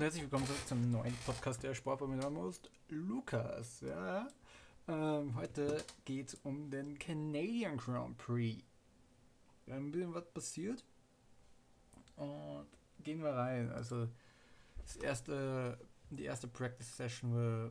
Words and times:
und 0.00 0.04
herzlich 0.04 0.22
willkommen 0.22 0.46
zurück 0.46 0.66
zum 0.66 0.90
neuen 0.90 1.14
Podcast 1.26 1.62
der 1.62 1.74
Sport 1.74 2.08
mit 2.08 2.24
Host 2.24 2.70
Lukas. 2.88 3.82
Ja, 3.82 4.28
ähm, 4.88 5.34
heute 5.36 5.84
geht 6.06 6.28
es 6.28 6.34
um 6.36 6.70
den 6.70 6.98
Canadian 6.98 7.76
Grand 7.76 8.16
Prix. 8.16 8.64
Ein 9.66 9.92
bisschen 9.92 10.14
was 10.14 10.24
passiert 10.32 10.82
und 12.16 12.66
gehen 13.04 13.22
wir 13.22 13.34
rein. 13.34 13.70
Also 13.72 14.08
das 14.78 14.96
erste, 14.96 15.78
die 16.08 16.24
erste 16.24 16.48
Practice 16.48 16.96
Session 16.96 17.70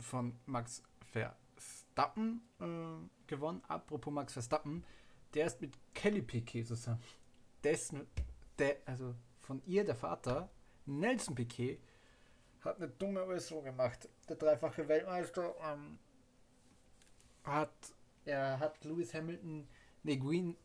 von 0.00 0.38
Max 0.46 0.82
Verstappen 1.12 2.40
äh, 2.60 3.26
gewonnen. 3.26 3.60
Apropos 3.68 4.10
Max 4.10 4.32
Verstappen, 4.32 4.86
der 5.34 5.44
ist 5.44 5.60
mit 5.60 5.74
Kelly 5.92 6.22
Piquet 6.22 6.64
zusammen. 6.64 7.02
Dessen, 7.62 8.06
der, 8.58 8.78
also 8.86 9.14
von 9.42 9.60
ihr, 9.66 9.84
der 9.84 9.96
Vater, 9.96 10.48
Nelson 10.88 11.34
Piquet, 11.34 11.78
hat 12.60 12.76
eine 12.76 12.88
dumme 12.88 13.24
Äußerung 13.24 13.64
gemacht. 13.64 14.08
Der 14.28 14.36
dreifache 14.36 14.88
Weltmeister 14.88 15.54
ähm, 15.62 15.98
hat, 17.44 17.72
er 18.24 18.58
hat 18.58 18.84
Lewis 18.84 19.14
Hamilton 19.14 19.68
Neguin, 20.02 20.56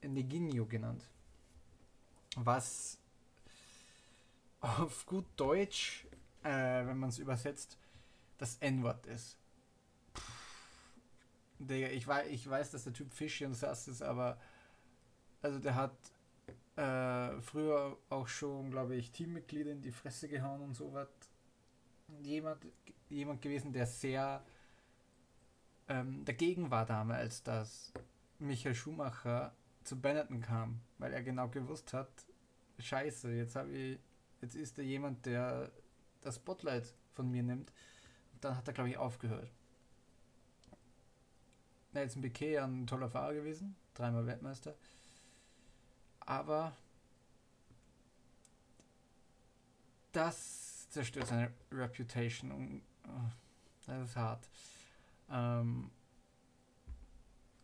genannt. 0.69 1.09
Was 2.35 2.99
auf 4.61 5.05
gut 5.05 5.25
Deutsch, 5.35 6.07
äh, 6.43 6.85
wenn 6.85 6.97
man 6.97 7.09
es 7.09 7.19
übersetzt, 7.19 7.77
das 8.37 8.57
N-Wort 8.57 9.05
ist. 9.05 9.37
Digga, 11.59 11.87
ich 11.87 12.07
weiß, 12.07 12.27
ich 12.29 12.49
weiß, 12.49 12.71
dass 12.71 12.83
der 12.85 12.93
Typ 12.93 13.13
Fischi 13.13 13.45
und 13.45 13.53
Sass 13.53 13.87
ist, 13.87 14.01
aber 14.01 14.37
also 15.41 15.59
der 15.59 15.75
hat 15.75 15.95
äh, 16.75 17.41
früher 17.41 17.97
auch 18.09 18.27
schon, 18.27 18.71
glaube 18.71 18.95
ich, 18.95 19.11
Teammitglieder 19.11 19.71
in 19.71 19.81
die 19.81 19.91
Fresse 19.91 20.27
gehauen 20.27 20.61
und 20.61 20.75
so 20.75 20.93
was. 20.93 21.07
Jemand, 22.21 22.65
jemand 23.09 23.41
gewesen, 23.41 23.73
der 23.73 23.85
sehr 23.85 24.43
ähm, 25.87 26.23
dagegen 26.25 26.71
war 26.71 26.85
damals, 26.85 27.43
dass 27.43 27.91
Michael 28.39 28.75
Schumacher 28.75 29.53
zu 29.83 29.99
Benetton 29.99 30.41
kam, 30.41 30.79
weil 30.97 31.13
er 31.13 31.23
genau 31.23 31.49
gewusst 31.49 31.93
hat, 31.93 32.09
scheiße, 32.79 33.31
jetzt 33.33 33.55
habe 33.55 33.71
ich, 33.71 33.99
jetzt 34.41 34.55
ist 34.55 34.77
er 34.77 34.85
jemand, 34.85 35.25
der 35.25 35.71
das 36.21 36.35
Spotlight 36.35 36.93
von 37.13 37.29
mir 37.29 37.43
nimmt. 37.43 37.71
Und 38.33 38.43
dann 38.43 38.55
hat 38.55 38.67
er, 38.67 38.73
glaube 38.73 38.89
ich, 38.89 38.97
aufgehört. 38.97 39.51
Nelson 41.91 42.21
Piquet 42.21 42.59
ein 42.59 42.87
toller 42.87 43.09
Fahrer 43.09 43.33
gewesen, 43.33 43.75
dreimal 43.93 44.25
Weltmeister. 44.25 44.75
Aber 46.25 46.75
das 50.11 50.89
zerstört 50.89 51.27
seine 51.27 51.51
Reputation 51.71 52.81
oh, 53.07 53.31
das 53.85 54.09
ist 54.09 54.15
hart. 54.15 54.49
Ähm, 55.29 55.89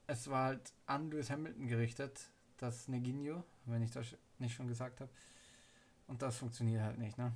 es 0.07 0.29
war 0.29 0.45
halt 0.45 0.73
an 0.87 1.11
Lewis 1.11 1.29
Hamilton 1.29 1.67
gerichtet, 1.67 2.29
das 2.57 2.87
Neginho, 2.87 3.43
wenn 3.65 3.83
ich 3.83 3.91
das 3.91 4.15
nicht 4.39 4.55
schon 4.55 4.67
gesagt 4.67 4.99
habe. 5.01 5.11
Und 6.07 6.21
das 6.21 6.37
funktioniert 6.37 6.81
halt 6.81 6.97
nicht, 6.97 7.17
ne? 7.17 7.31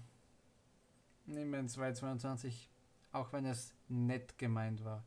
Nehmen 1.25 1.51
wir 1.51 1.59
in 1.59 1.69
222, 1.69 2.69
auch 3.11 3.31
wenn 3.31 3.45
es 3.45 3.73
nett 3.87 4.37
gemeint 4.37 4.83
war. 4.83 5.03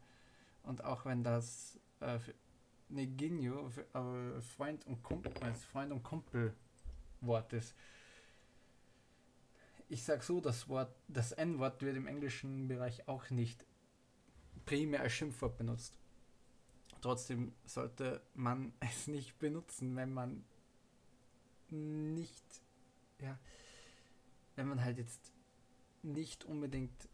Und 0.62 0.84
auch 0.84 1.04
wenn 1.04 1.22
das 1.22 1.78
äh, 2.00 2.18
Neginho 2.88 3.70
äh, 3.94 4.40
Freund 4.40 4.86
und 4.86 5.02
Kumpel, 5.02 5.32
als 5.40 5.64
Freund 5.64 5.92
und 5.92 6.02
Kumpel 6.02 6.54
ist. 7.50 7.74
Ich 9.88 10.02
sag 10.02 10.22
so, 10.22 10.40
das 10.40 10.68
Wort, 10.68 10.94
das 11.08 11.32
N-Wort 11.32 11.82
wird 11.82 11.96
im 11.96 12.06
englischen 12.06 12.68
Bereich 12.68 13.08
auch 13.08 13.30
nicht 13.30 13.64
primär 14.64 15.00
als 15.00 15.12
Schimpfwort 15.12 15.56
benutzt. 15.56 15.96
Trotzdem 17.00 17.52
sollte 17.64 18.22
man 18.34 18.72
es 18.80 19.06
nicht 19.06 19.38
benutzen, 19.38 19.96
wenn 19.96 20.12
man 20.12 20.44
nicht, 21.70 22.44
ja, 23.20 23.38
wenn 24.54 24.68
man 24.68 24.84
halt 24.84 24.98
jetzt 24.98 25.32
nicht 26.02 26.44
unbedingt 26.44 27.08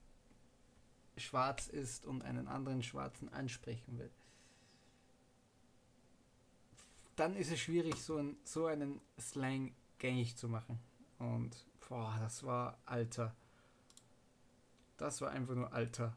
schwarz 1.16 1.68
ist 1.68 2.04
und 2.04 2.22
einen 2.22 2.48
anderen 2.48 2.82
Schwarzen 2.82 3.30
ansprechen 3.30 3.98
will 3.98 4.10
dann 7.22 7.36
ist 7.36 7.52
es 7.52 7.60
schwierig, 7.60 8.02
so, 8.02 8.16
ein, 8.16 8.36
so 8.42 8.66
einen 8.66 9.00
Slang 9.16 9.72
gängig 9.98 10.36
zu 10.36 10.48
machen. 10.48 10.80
Und 11.20 11.54
boah, 11.88 12.18
das 12.20 12.42
war 12.42 12.76
Alter. 12.84 13.32
Das 14.96 15.20
war 15.20 15.30
einfach 15.30 15.54
nur 15.54 15.72
Alter. 15.72 16.16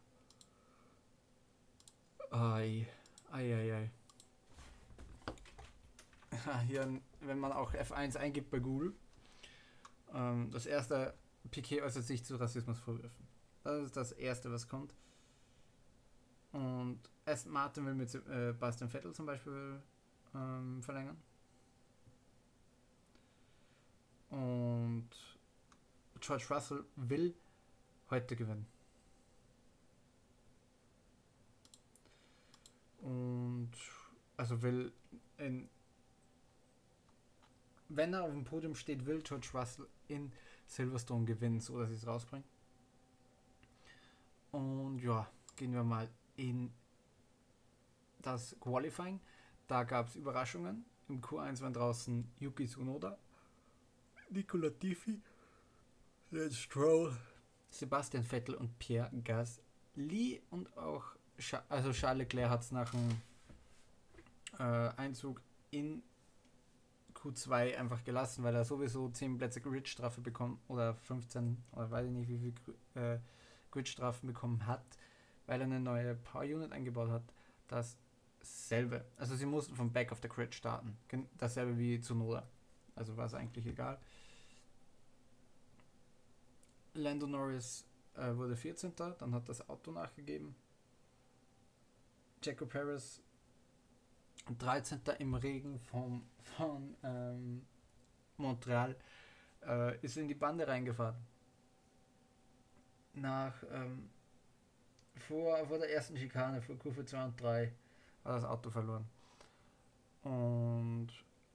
Ei, 2.31 2.87
ei, 3.31 3.55
ei, 3.55 3.75
ei. 3.75 3.91
Hier, 6.67 6.99
wenn 7.21 7.37
man 7.39 7.51
auch 7.51 7.71
F1 7.75 8.17
eingibt 8.17 8.49
bei 8.49 8.57
Google, 8.57 8.95
ähm, 10.11 10.49
das 10.49 10.65
erste 10.65 11.13
Piquet 11.51 11.83
äußert 11.83 12.05
sich 12.05 12.25
zu 12.25 12.35
Rassismusvorwürfen. 12.35 13.27
Das 13.63 13.83
ist 13.83 13.95
das 13.95 14.11
erste, 14.11 14.51
was 14.51 14.67
kommt. 14.67 14.95
Und 16.51 16.99
Aston 17.25 17.51
Martin 17.51 17.85
will 17.85 17.93
mit 17.93 18.15
äh, 18.15 18.53
Bastian 18.59 18.89
Vettel 18.89 19.13
zum 19.13 19.27
Beispiel 19.27 19.79
ähm, 20.35 20.83
verlängern. 20.83 21.17
Und 24.29 25.09
George 26.19 26.45
Russell 26.49 26.85
will 26.95 27.33
heute 28.09 28.35
gewinnen. 28.35 28.67
Und 33.01 33.71
also 34.35 34.61
will 34.61 34.91
in 35.37 35.69
wenn 37.89 38.13
er 38.13 38.23
auf 38.23 38.31
dem 38.31 38.43
Podium 38.43 38.75
steht, 38.75 39.05
will 39.05 39.21
George 39.21 39.49
Russell 39.53 39.87
in 40.07 40.31
Silverstone 40.67 41.25
gewinnen, 41.25 41.59
so 41.59 41.79
dass 41.79 41.91
ich 41.91 41.97
es 41.97 42.07
rausbringe. 42.07 42.43
Und 44.51 44.99
ja, 44.99 45.29
gehen 45.55 45.73
wir 45.73 45.83
mal 45.83 46.09
in 46.35 46.73
das 48.21 48.55
Qualifying. 48.59 49.19
Da 49.67 49.83
gab 49.83 50.07
es 50.07 50.15
Überraschungen. 50.15 50.85
Im 51.07 51.21
Q1 51.21 51.61
waren 51.61 51.73
draußen 51.73 52.27
Yuki 52.39 52.67
Tsunoda, 52.67 53.17
Nicola 54.29 54.69
Tiffy, 54.69 55.21
Lance 56.31 56.55
Stroll, 56.55 57.15
Sebastian 57.69 58.23
Vettel 58.23 58.55
und 58.55 58.77
Pierre 58.79 59.11
Gasly 59.23 60.41
und 60.49 60.75
auch 60.77 61.03
Scha 61.37 61.63
also 61.69 61.91
Charles 61.91 62.19
Leclerc 62.19 62.49
hat 62.49 62.61
es 62.61 62.71
nach 62.71 62.89
dem 62.91 63.09
äh, 64.57 64.89
Einzug 64.97 65.41
in 65.71 66.01
Q2 67.13 67.75
einfach 67.75 68.03
gelassen, 68.03 68.43
weil 68.43 68.55
er 68.55 68.65
sowieso 68.65 69.09
10 69.09 69.37
Plätze 69.37 69.61
Gridstrafe 69.61 70.21
bekommen 70.21 70.59
oder 70.67 70.95
15 70.95 71.57
oder 71.73 71.91
weiß 71.91 72.07
ich 72.07 72.11
nicht 72.11 72.29
wie 72.29 72.39
viel 72.39 72.53
äh, 72.95 73.19
Gridstrafen 73.71 74.27
bekommen 74.27 74.65
hat, 74.65 74.85
weil 75.45 75.59
er 75.59 75.65
eine 75.65 75.79
neue 75.79 76.15
Power 76.15 76.43
Unit 76.43 76.71
eingebaut 76.71 77.09
hat, 77.09 77.23
das 77.67 77.97
dasselbe. 78.45 79.05
Also 79.17 79.35
sie 79.35 79.45
mussten 79.45 79.75
vom 79.75 79.91
Back 79.91 80.11
of 80.11 80.19
the 80.21 80.27
Crit 80.27 80.53
starten. 80.53 80.97
Dasselbe 81.37 81.77
wie 81.77 81.99
zu 81.99 82.15
Noda. 82.15 82.47
Also 82.95 83.17
war 83.17 83.25
es 83.25 83.33
eigentlich 83.33 83.65
egal. 83.65 83.99
Lando 86.93 87.27
Norris 87.27 87.85
äh, 88.15 88.35
wurde 88.35 88.55
14. 88.55 88.93
Dann 88.95 89.33
hat 89.33 89.49
das 89.49 89.67
Auto 89.67 89.91
nachgegeben. 89.91 90.55
Jaco 92.43 92.65
Paris 92.65 93.21
13. 94.59 95.01
im 95.19 95.33
Regen 95.33 95.79
vom, 95.79 96.23
von 96.55 96.95
ähm, 97.03 97.65
Montreal 98.37 98.95
äh, 99.65 99.97
ist 100.01 100.17
in 100.17 100.27
die 100.27 100.35
Bande 100.35 100.67
reingefahren. 100.67 101.17
Nach 103.13 103.55
ähm, 103.71 104.09
vor, 105.15 105.65
vor 105.65 105.79
der 105.79 105.91
ersten 105.91 106.17
Schikane, 106.17 106.61
vor 106.61 106.77
Kurve 106.77 107.03
2 107.05 107.25
und 107.25 107.41
3 107.41 107.73
hat 108.25 108.35
das 108.35 108.43
Auto 108.43 108.69
verloren. 108.69 109.05
Und 110.23 111.09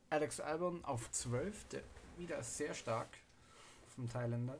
Alex 0.08 0.40
Albon 0.40 0.84
auf 0.84 1.11
12, 1.11 1.69
der 1.69 1.82
wieder 2.17 2.43
sehr 2.43 2.75
stark 2.75 3.08
vom 3.94 4.08
Thailänder. 4.08 4.58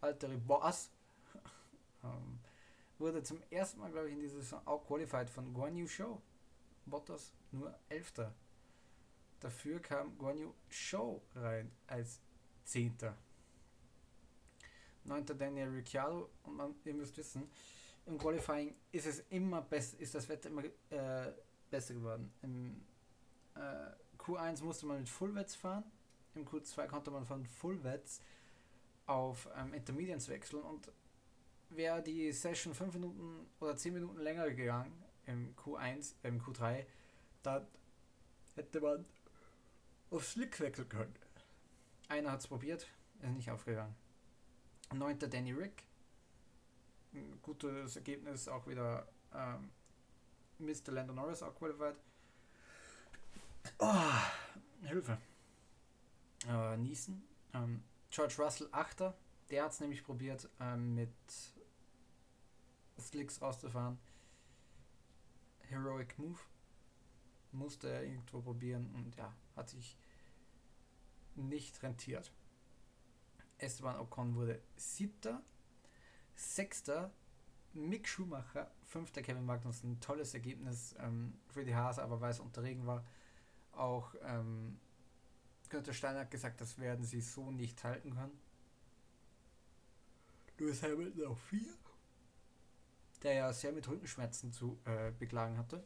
Altere 0.00 0.36
Boss 0.36 0.90
ähm, 2.04 2.38
wurde 2.98 3.22
zum 3.22 3.42
ersten 3.50 3.80
Mal, 3.80 3.90
glaube 3.90 4.08
ich, 4.08 4.14
in 4.14 4.20
dieser 4.20 4.36
Saison 4.36 4.60
auch 4.66 4.86
qualified 4.86 5.30
von 5.30 5.52
Guan 5.54 5.76
Yu 5.76 5.86
Show. 5.86 6.20
Bottas 6.84 7.32
nur 7.52 7.74
11. 7.88 8.12
Dafür 9.40 9.80
kam 9.80 10.16
Guan 10.18 10.38
Yu 10.38 10.52
Show 10.68 11.22
rein 11.34 11.70
als 11.86 12.20
10. 12.64 12.96
9. 15.04 15.26
Daniel 15.38 15.68
Ricciardo 15.68 16.28
und 16.42 16.56
man, 16.56 16.74
ihr 16.84 16.94
müsst 16.94 17.16
wissen, 17.16 17.48
im 18.06 18.18
Qualifying 18.18 18.74
ist 18.92 19.06
es 19.06 19.20
immer 19.30 19.62
besser, 19.62 19.98
ist 19.98 20.14
das 20.14 20.28
Wetter 20.28 20.48
immer 20.48 20.64
äh, 20.64 21.32
besser 21.70 21.94
geworden. 21.94 22.32
Im 22.42 22.84
äh, 23.54 24.20
Q1 24.22 24.62
musste 24.62 24.86
man 24.86 24.98
mit 24.98 25.08
Fullwets 25.08 25.54
fahren, 25.54 25.84
im 26.34 26.46
Q2 26.46 26.86
konnte 26.86 27.10
man 27.10 27.24
von 27.24 27.44
Fullwets 27.44 28.20
auf 29.06 29.48
ähm, 29.56 29.72
Intermediates 29.74 30.28
wechseln 30.28 30.62
und 30.62 30.90
wäre 31.70 32.02
die 32.02 32.32
Session 32.32 32.74
5 32.74 32.94
Minuten 32.94 33.46
oder 33.60 33.76
10 33.76 33.94
Minuten 33.94 34.18
länger 34.18 34.50
gegangen 34.50 34.92
im 35.26 35.54
Q1, 35.56 36.14
äh, 36.22 36.28
im 36.28 36.40
Q3, 36.40 36.86
dann 37.42 37.66
hätte 38.54 38.80
man 38.80 39.04
auf 40.10 40.24
Slick 40.24 40.60
wechseln 40.60 40.88
können. 40.88 41.14
Einer 42.08 42.32
hat 42.32 42.40
es 42.40 42.46
probiert, 42.46 42.86
ist 43.20 43.30
nicht 43.30 43.50
aufgegangen. 43.50 43.94
Neunter 44.94 45.26
Danny 45.26 45.52
Rick. 45.52 45.82
Ein 47.16 47.40
gutes 47.40 47.96
Ergebnis, 47.96 48.46
auch 48.46 48.66
wieder 48.66 49.08
ähm, 49.32 49.70
Mr. 50.58 50.92
Lando 50.92 51.14
Norris 51.14 51.42
auch 51.42 51.54
qualified. 51.54 51.96
Oh, 53.78 53.94
Hilfe. 54.82 55.16
Äh, 56.46 56.76
Niesen. 56.76 57.26
Ähm, 57.54 57.82
George 58.10 58.34
Russell, 58.38 58.68
Achter. 58.70 59.16
Der 59.48 59.64
hat 59.64 59.72
es 59.72 59.80
nämlich 59.80 60.04
probiert, 60.04 60.48
ähm, 60.60 60.94
mit 60.94 61.10
Slicks 63.00 63.40
rauszufahren. 63.40 63.98
Heroic 65.60 66.18
Move. 66.18 66.38
Musste 67.52 67.88
er 67.88 68.04
irgendwo 68.04 68.42
probieren 68.42 68.92
und 68.94 69.16
ja, 69.16 69.32
hat 69.56 69.70
sich 69.70 69.96
nicht 71.34 71.82
rentiert. 71.82 72.30
Esteban 73.56 73.96
Ocon 73.96 74.34
wurde 74.34 74.60
siebter. 74.76 75.42
Sechster 76.36 77.10
Mick 77.72 78.08
Schumacher, 78.08 78.70
fünfter 78.84 79.22
Kevin 79.22 79.44
Magnussen. 79.44 80.00
Tolles 80.00 80.34
Ergebnis 80.34 80.94
ähm, 80.98 81.34
für 81.48 81.64
die 81.64 81.74
Hase, 81.74 82.02
aber 82.02 82.20
weil 82.20 82.30
es 82.30 82.40
unter 82.40 82.62
Regen 82.62 82.86
war, 82.86 83.04
auch 83.72 84.14
ähm, 84.22 84.78
Günther 85.68 85.92
Steiner 85.92 86.20
hat 86.20 86.30
gesagt, 86.30 86.60
das 86.60 86.78
werden 86.78 87.04
sie 87.04 87.20
so 87.20 87.50
nicht 87.50 87.82
halten 87.84 88.14
können. 88.14 88.38
Lewis 90.58 90.82
Hamilton 90.82 91.26
auf 91.26 91.40
4, 91.44 91.60
der 93.22 93.32
ja 93.34 93.52
sehr 93.52 93.72
mit 93.72 93.86
Rückenschmerzen 93.88 94.52
zu 94.52 94.78
äh, 94.84 95.10
beklagen 95.18 95.58
hatte. 95.58 95.84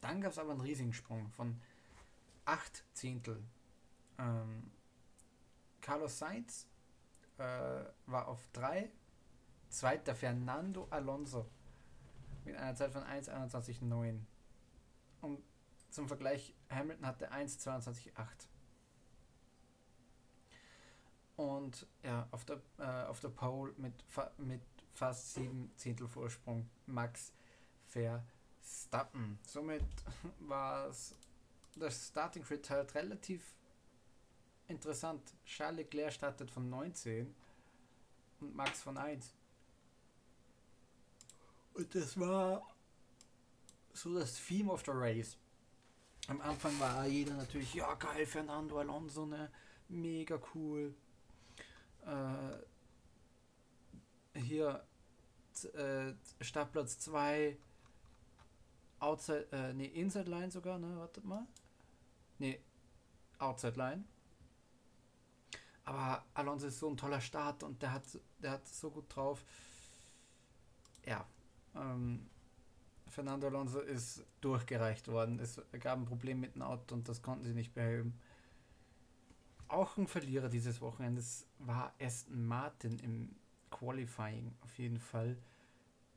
Dann 0.00 0.20
gab 0.20 0.32
es 0.32 0.38
aber 0.38 0.52
einen 0.52 0.60
riesigen 0.60 0.92
Sprung 0.92 1.28
von 1.30 1.60
8 2.46 2.84
Zehntel. 2.94 3.42
Ähm, 4.18 4.70
Carlos 5.80 6.18
Sainz 6.18 6.66
äh, 7.38 7.84
war 8.06 8.28
auf 8.28 8.48
3, 8.54 8.90
zweiter 9.74 10.14
Fernando 10.14 10.86
Alonso 10.90 11.46
mit 12.44 12.56
einer 12.56 12.74
Zeit 12.74 12.92
von 12.92 13.02
1,21,9. 13.02 14.20
Und 15.20 15.42
zum 15.90 16.08
Vergleich, 16.08 16.54
Hamilton 16.70 17.06
hatte 17.06 17.32
1,22,8. 17.32 18.10
Und 21.36 21.86
ja, 22.02 22.28
auf 22.30 22.44
der, 22.44 22.60
äh, 22.78 23.06
auf 23.06 23.20
der 23.20 23.30
Pole 23.30 23.74
mit, 23.76 24.02
fa 24.08 24.30
mit 24.38 24.62
fast 24.92 25.34
7 25.34 25.72
Zehntel 25.76 26.06
Vorsprung 26.06 26.68
Max 26.86 27.32
Verstappen. 27.88 29.38
Somit 29.44 29.82
war 30.40 30.88
es 30.88 31.16
das 31.74 32.08
Starting 32.08 32.44
Grid 32.44 32.70
halt 32.70 32.94
relativ 32.94 33.56
interessant. 34.68 35.34
Charles 35.44 35.78
Leclerc 35.78 36.12
startet 36.12 36.50
von 36.50 36.70
19 36.70 37.34
und 38.40 38.54
Max 38.54 38.82
von 38.82 38.96
1. 38.96 39.34
Und 41.74 41.94
das 41.94 42.18
war 42.18 42.62
so 43.92 44.18
das 44.18 44.34
Theme 44.34 44.72
of 44.72 44.84
the 44.84 44.92
Race. 44.92 45.36
Am 46.28 46.40
Anfang 46.40 46.78
war 46.80 47.04
jeder 47.06 47.34
natürlich, 47.34 47.74
ja 47.74 47.92
geil, 47.94 48.24
Fernando 48.26 48.78
Alonso, 48.78 49.26
ne? 49.26 49.50
Mega 49.88 50.40
cool. 50.54 50.94
Äh, 52.06 52.56
hier 54.38 54.86
äh, 55.74 56.14
Startplatz 56.40 56.98
2, 57.00 57.58
Outside, 59.00 59.48
äh, 59.52 59.72
nee, 59.74 59.86
Inside 59.86 60.30
Line 60.30 60.50
sogar, 60.50 60.78
ne? 60.78 60.96
Wartet 60.96 61.24
mal. 61.24 61.46
Nee, 62.38 62.60
Outside 63.38 63.76
Line. 63.76 64.04
Aber 65.84 66.24
Alonso 66.32 66.68
ist 66.68 66.78
so 66.78 66.88
ein 66.88 66.96
toller 66.96 67.20
Start 67.20 67.62
und 67.62 67.82
der 67.82 67.92
hat, 67.92 68.04
der 68.38 68.52
hat 68.52 68.66
so 68.66 68.90
gut 68.90 69.14
drauf. 69.14 69.44
Ja, 71.04 71.26
ähm, 71.76 72.26
Fernando 73.08 73.46
Alonso 73.46 73.80
ist 73.80 74.24
durchgereicht 74.40 75.08
worden. 75.08 75.38
Es 75.38 75.60
gab 75.80 75.98
ein 75.98 76.04
Problem 76.04 76.40
mit 76.40 76.54
dem 76.54 76.62
Auto 76.62 76.94
und 76.94 77.08
das 77.08 77.22
konnten 77.22 77.44
sie 77.44 77.54
nicht 77.54 77.74
beheben. 77.74 78.18
Auch 79.68 79.96
ein 79.96 80.06
Verlierer 80.06 80.48
dieses 80.48 80.80
Wochenendes 80.80 81.46
war 81.58 81.94
Aston 82.00 82.44
Martin 82.44 82.98
im 82.98 83.34
Qualifying 83.70 84.52
auf 84.60 84.78
jeden 84.78 84.98
Fall. 84.98 85.36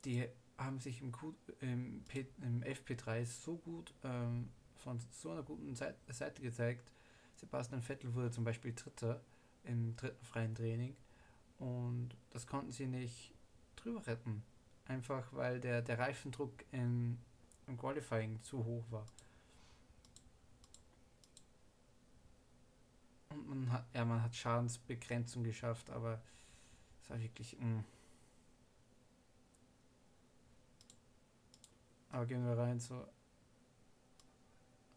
Die 0.05 0.27
haben 0.57 0.79
sich 0.79 1.01
im, 1.01 1.11
Q, 1.11 1.33
im, 1.61 2.03
P, 2.07 2.27
im 2.41 2.61
FP3 2.61 3.25
so 3.25 3.57
gut 3.57 3.93
ähm, 4.03 4.49
von 4.75 4.99
so 5.11 5.31
einer 5.31 5.43
guten 5.43 5.75
Seite 5.75 6.41
gezeigt. 6.41 6.91
Sebastian 7.35 7.81
Vettel 7.81 8.13
wurde 8.15 8.31
zum 8.31 8.43
Beispiel 8.43 8.73
Dritter 8.73 9.21
im 9.63 9.95
dritten 9.95 10.25
freien 10.25 10.55
Training 10.55 10.95
und 11.59 12.09
das 12.31 12.47
konnten 12.47 12.71
sie 12.71 12.87
nicht 12.87 13.33
drüber 13.75 14.05
retten. 14.07 14.43
Einfach 14.87 15.27
weil 15.33 15.59
der, 15.59 15.81
der 15.81 15.99
Reifendruck 15.99 16.63
im, 16.71 17.17
im 17.67 17.77
Qualifying 17.77 18.41
zu 18.43 18.63
hoch 18.63 18.85
war. 18.89 19.05
Und 23.29 23.47
man 23.49 23.71
hat, 23.71 23.85
ja, 23.93 24.05
man 24.05 24.23
hat 24.23 24.35
Schadensbegrenzung 24.35 25.43
geschafft, 25.43 25.89
aber 25.89 26.21
es 27.03 27.09
war 27.09 27.19
wirklich. 27.19 27.57
Mh. 27.59 27.65
Mm. 27.65 27.83
Aber 32.11 32.25
gehen 32.25 32.45
wir 32.45 32.57
rein, 32.57 32.79
so. 32.79 33.05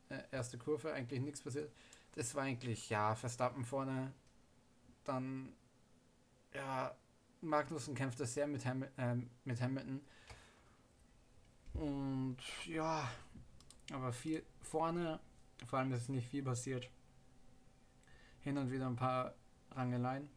Äh, 0.08 0.22
erste 0.30 0.56
Kurve, 0.58 0.92
eigentlich 0.92 1.20
nichts 1.20 1.42
passiert. 1.42 1.72
Das 2.14 2.34
war 2.34 2.44
eigentlich, 2.44 2.88
ja, 2.90 3.14
Verstappen 3.14 3.64
vorne. 3.64 4.12
Dann, 5.04 5.52
ja, 6.54 6.94
Magnussen 7.40 7.94
kämpfte 7.94 8.26
sehr 8.26 8.46
mit, 8.46 8.64
Ham 8.66 8.82
äh, 8.96 9.16
mit 9.44 9.60
Hamilton. 9.60 10.00
Und 11.74 12.38
ja, 12.66 13.10
aber 13.92 14.12
viel 14.12 14.42
vorne, 14.60 15.20
vor 15.66 15.78
allem 15.78 15.92
ist 15.92 16.08
nicht 16.08 16.28
viel 16.28 16.42
passiert. 16.42 16.88
Hin 18.42 18.58
und 18.58 18.70
wieder 18.70 18.86
ein 18.86 18.96
paar 18.96 19.34
Rangeleien. 19.72 20.28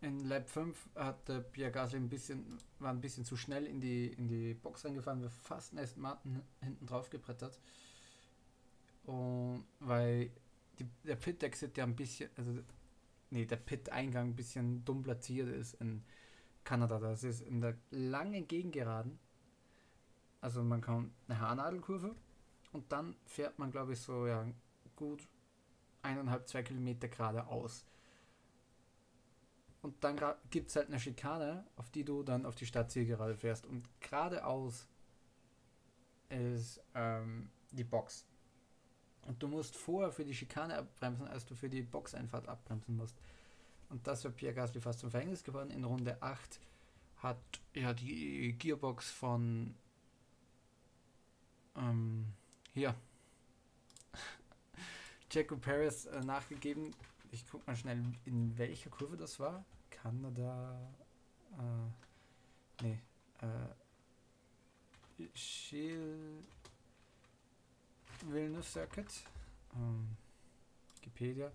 In 0.00 0.28
Lab 0.28 0.48
5 0.48 0.90
hat 0.94 1.28
der 1.28 1.40
Pierre 1.40 1.72
Gasly 1.72 1.98
ein 1.98 2.08
bisschen, 2.08 2.58
war 2.78 2.90
ein 2.90 3.00
bisschen 3.00 3.24
zu 3.24 3.36
schnell 3.36 3.66
in 3.66 3.80
die, 3.80 4.06
in 4.06 4.28
die 4.28 4.54
Box 4.54 4.84
reingefahren, 4.84 5.22
wir 5.22 5.30
fast 5.30 5.72
einen 5.72 5.82
Aston 5.82 6.02
Martin 6.02 6.42
hinten 6.60 6.86
drauf 6.86 7.10
gebrettert. 7.10 7.58
Und 9.06 9.64
weil 9.80 10.30
die, 10.78 10.86
der 11.04 11.16
Pit-Exit 11.16 11.76
ja 11.76 11.84
ein 11.84 11.96
bisschen, 11.96 12.30
also 12.36 12.60
nee, 13.30 13.44
der 13.46 13.56
Pit-Eingang 13.56 14.28
ein 14.28 14.36
bisschen 14.36 14.84
dumm 14.84 15.02
platziert 15.02 15.48
ist 15.48 15.74
in 15.74 16.04
Kanada. 16.64 16.98
Das 16.98 17.24
ist 17.24 17.40
in 17.40 17.60
der 17.60 17.76
langen 17.90 18.46
Gegengeraden. 18.46 19.18
Also 20.40 20.62
man 20.62 20.80
kann 20.80 21.12
eine 21.26 21.40
Haarnadelkurve 21.40 22.14
und 22.72 22.92
dann 22.92 23.16
fährt 23.24 23.58
man, 23.58 23.70
glaube 23.70 23.94
ich, 23.94 24.00
so 24.00 24.26
ja 24.26 24.46
gut 24.94 25.26
eineinhalb, 26.02 26.46
zwei 26.48 26.62
Kilometer 26.62 27.08
geradeaus. 27.08 27.84
Und 29.80 30.02
dann 30.02 30.18
gibt 30.50 30.70
es 30.70 30.76
halt 30.76 30.88
eine 30.88 30.98
Schikane, 30.98 31.64
auf 31.76 31.90
die 31.90 32.04
du 32.04 32.22
dann 32.22 32.46
auf 32.46 32.54
die 32.56 32.66
Stadtzielgerade 32.66 33.36
fährst. 33.36 33.66
Und 33.66 33.88
geradeaus 34.00 34.88
ist 36.28 36.82
ähm, 36.94 37.50
die 37.70 37.84
Box. 37.84 38.26
Und 39.28 39.42
du 39.42 39.46
musst 39.46 39.76
vorher 39.76 40.10
für 40.10 40.24
die 40.24 40.32
Schikane 40.32 40.78
abbremsen, 40.78 41.28
als 41.28 41.44
du 41.44 41.54
für 41.54 41.68
die 41.68 41.82
Boxeinfahrt 41.82 42.48
abbremsen 42.48 42.96
musst. 42.96 43.14
Und 43.90 44.06
das 44.06 44.24
wird 44.24 44.36
Pierre 44.36 44.54
Gasly 44.54 44.80
fast 44.80 45.00
zum 45.00 45.10
Verhängnis 45.10 45.44
geworden. 45.44 45.70
In 45.70 45.84
Runde 45.84 46.16
8 46.22 46.58
hat 47.18 47.36
ja 47.74 47.92
die 47.92 48.56
Gearbox 48.58 49.10
von 49.10 49.74
ähm, 51.76 52.32
hier 52.72 52.94
Jaco 55.30 55.58
Paris 55.58 56.06
äh, 56.06 56.20
nachgegeben. 56.20 56.94
Ich 57.30 57.46
guck 57.46 57.66
mal 57.66 57.76
schnell, 57.76 58.02
in 58.24 58.56
welcher 58.56 58.88
Kurve 58.88 59.18
das 59.18 59.38
war. 59.38 59.62
Kanada. 59.90 60.90
Äh, 61.52 62.82
nee. 62.82 62.98
Äh, 63.42 63.74
Schiel. 65.34 66.42
Villeneuve 68.26 68.62
Circuit, 68.62 69.06
ähm, 69.74 70.16
Wikipedia, 70.96 71.50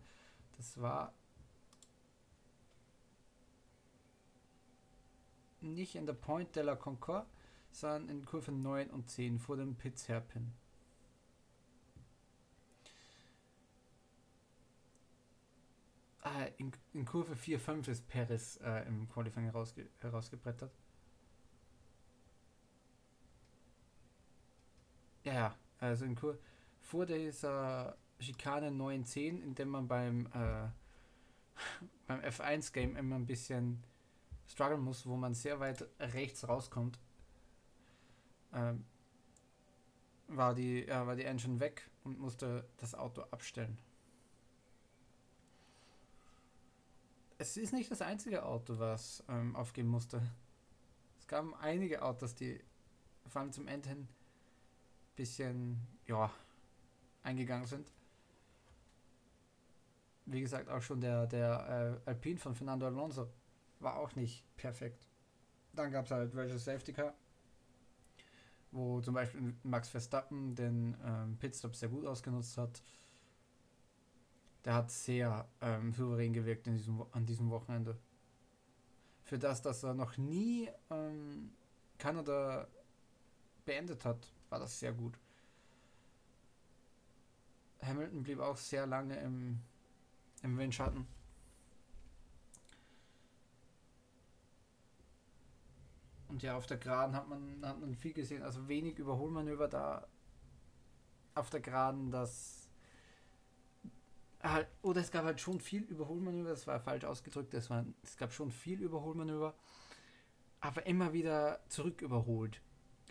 das 0.57 0.79
war 0.81 1.13
nicht 5.61 5.95
in 5.95 6.05
der 6.05 6.13
Point 6.13 6.55
de 6.55 6.63
la 6.63 6.75
Concorde, 6.75 7.27
sondern 7.71 8.09
in 8.09 8.25
Kurve 8.25 8.51
9 8.51 8.89
und 8.89 9.09
10 9.09 9.39
vor 9.39 9.57
dem 9.57 9.75
Pitts 9.75 10.07
Hairpin. 10.09 10.53
in, 16.57 16.71
in 16.93 17.05
Kurve 17.05 17.35
4, 17.35 17.59
5 17.59 17.87
ist 17.87 18.07
Perez 18.07 18.59
äh, 18.63 18.87
im 18.87 19.09
Qualifying 19.09 19.45
herausge 19.45 19.87
herausgebrettert. 19.99 20.71
Ja, 25.23 25.55
also 25.79 26.05
in 26.05 26.15
Kurve 26.15 26.39
vor 26.93 27.07
dieser 27.07 27.97
Schikane 28.19 28.69
9-10, 28.69 29.41
in 29.41 29.55
dem 29.55 29.69
man 29.69 29.87
beim, 29.87 30.27
äh, 30.27 30.69
beim 32.07 32.19
F1-Game 32.19 32.95
immer 32.95 33.15
ein 33.15 33.25
bisschen 33.25 33.83
strugglen 34.47 34.81
muss, 34.81 35.07
wo 35.07 35.15
man 35.15 35.33
sehr 35.33 35.59
weit 35.59 35.87
rechts 35.99 36.47
rauskommt, 36.47 36.99
ähm, 38.53 38.85
war, 40.27 40.53
die, 40.53 40.87
äh, 40.87 41.07
war 41.07 41.15
die 41.15 41.23
Engine 41.23 41.59
weg 41.59 41.89
und 42.03 42.19
musste 42.19 42.63
das 42.77 42.93
Auto 42.93 43.23
abstellen. 43.31 43.79
Es 47.39 47.57
ist 47.57 47.73
nicht 47.73 47.89
das 47.89 48.03
einzige 48.03 48.45
Auto, 48.45 48.77
was 48.77 49.23
ähm, 49.29 49.55
aufgeben 49.55 49.89
musste. 49.89 50.21
Es 51.17 51.27
gab 51.27 51.43
einige 51.59 52.03
Autos, 52.03 52.35
die 52.35 52.63
vor 53.27 53.41
allem 53.41 53.51
zum 53.51 53.67
Ende 53.67 53.89
hin 53.89 54.07
bisschen, 55.15 55.79
ja, 56.05 56.31
eingegangen 57.23 57.65
sind. 57.65 57.91
Wie 60.25 60.41
gesagt, 60.41 60.69
auch 60.69 60.81
schon 60.81 61.01
der, 61.01 61.27
der 61.27 61.99
äh, 62.05 62.09
Alpine 62.09 62.39
von 62.39 62.55
Fernando 62.55 62.85
Alonso 62.85 63.29
war 63.79 63.97
auch 63.97 64.15
nicht 64.15 64.45
perfekt. 64.55 65.07
Dann 65.73 65.91
gab 65.91 66.05
es 66.05 66.11
halt 66.11 66.33
Virtual 66.33 66.59
Safety 66.59 66.93
Car, 66.93 67.13
wo 68.71 69.01
zum 69.01 69.15
Beispiel 69.15 69.53
Max 69.63 69.89
Verstappen 69.89 70.55
den 70.55 70.95
ähm, 71.03 71.37
Pitstop 71.37 71.75
sehr 71.75 71.89
gut 71.89 72.05
ausgenutzt 72.05 72.57
hat. 72.57 72.81
Der 74.63 74.75
hat 74.75 74.91
sehr 74.91 75.47
ähm, 75.61 75.91
souverän 75.93 76.31
gewirkt 76.31 76.67
in 76.67 76.75
diesem, 76.75 77.03
an 77.11 77.25
diesem 77.25 77.49
Wochenende. 77.49 77.97
Für 79.23 79.37
das, 79.37 79.61
dass 79.61 79.83
er 79.83 79.93
noch 79.93 80.17
nie 80.17 80.69
ähm, 80.89 81.51
Kanada 81.97 82.67
beendet 83.65 84.05
hat, 84.05 84.31
war 84.49 84.59
das 84.59 84.79
sehr 84.79 84.93
gut. 84.93 85.19
Hamilton 87.85 88.23
blieb 88.23 88.39
auch 88.39 88.57
sehr 88.57 88.85
lange 88.85 89.17
im, 89.19 89.59
im 90.41 90.57
Windschatten. 90.57 91.05
Und 96.27 96.41
ja, 96.41 96.57
auf 96.57 96.65
der 96.65 96.77
Geraden 96.77 97.15
hat 97.15 97.27
man, 97.27 97.63
hat 97.63 97.79
man 97.79 97.93
viel 97.93 98.13
gesehen, 98.13 98.41
also 98.41 98.67
wenig 98.67 98.97
Überholmanöver 98.97 99.67
da 99.67 100.07
auf 101.35 101.49
der 101.49 101.59
Geraden, 101.59 102.11
das 102.11 102.69
halt, 104.41 104.67
oder 104.81 105.01
es 105.01 105.11
gab 105.11 105.25
halt 105.25 105.39
schon 105.39 105.59
viel 105.59 105.83
Überholmanöver, 105.83 106.49
das 106.49 106.67
war 106.67 106.79
falsch 106.79 107.05
ausgedrückt, 107.05 107.53
es, 107.53 107.69
war, 107.69 107.85
es 108.03 108.17
gab 108.17 108.33
schon 108.33 108.51
viel 108.51 108.81
Überholmanöver, 108.81 109.53
aber 110.59 110.85
immer 110.85 111.13
wieder 111.13 111.59
zurück 111.69 112.01
überholt. 112.01 112.61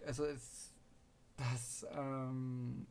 Also 0.06 0.24
es, 0.24 0.72
das, 1.36 1.86
ähm, 1.92 2.86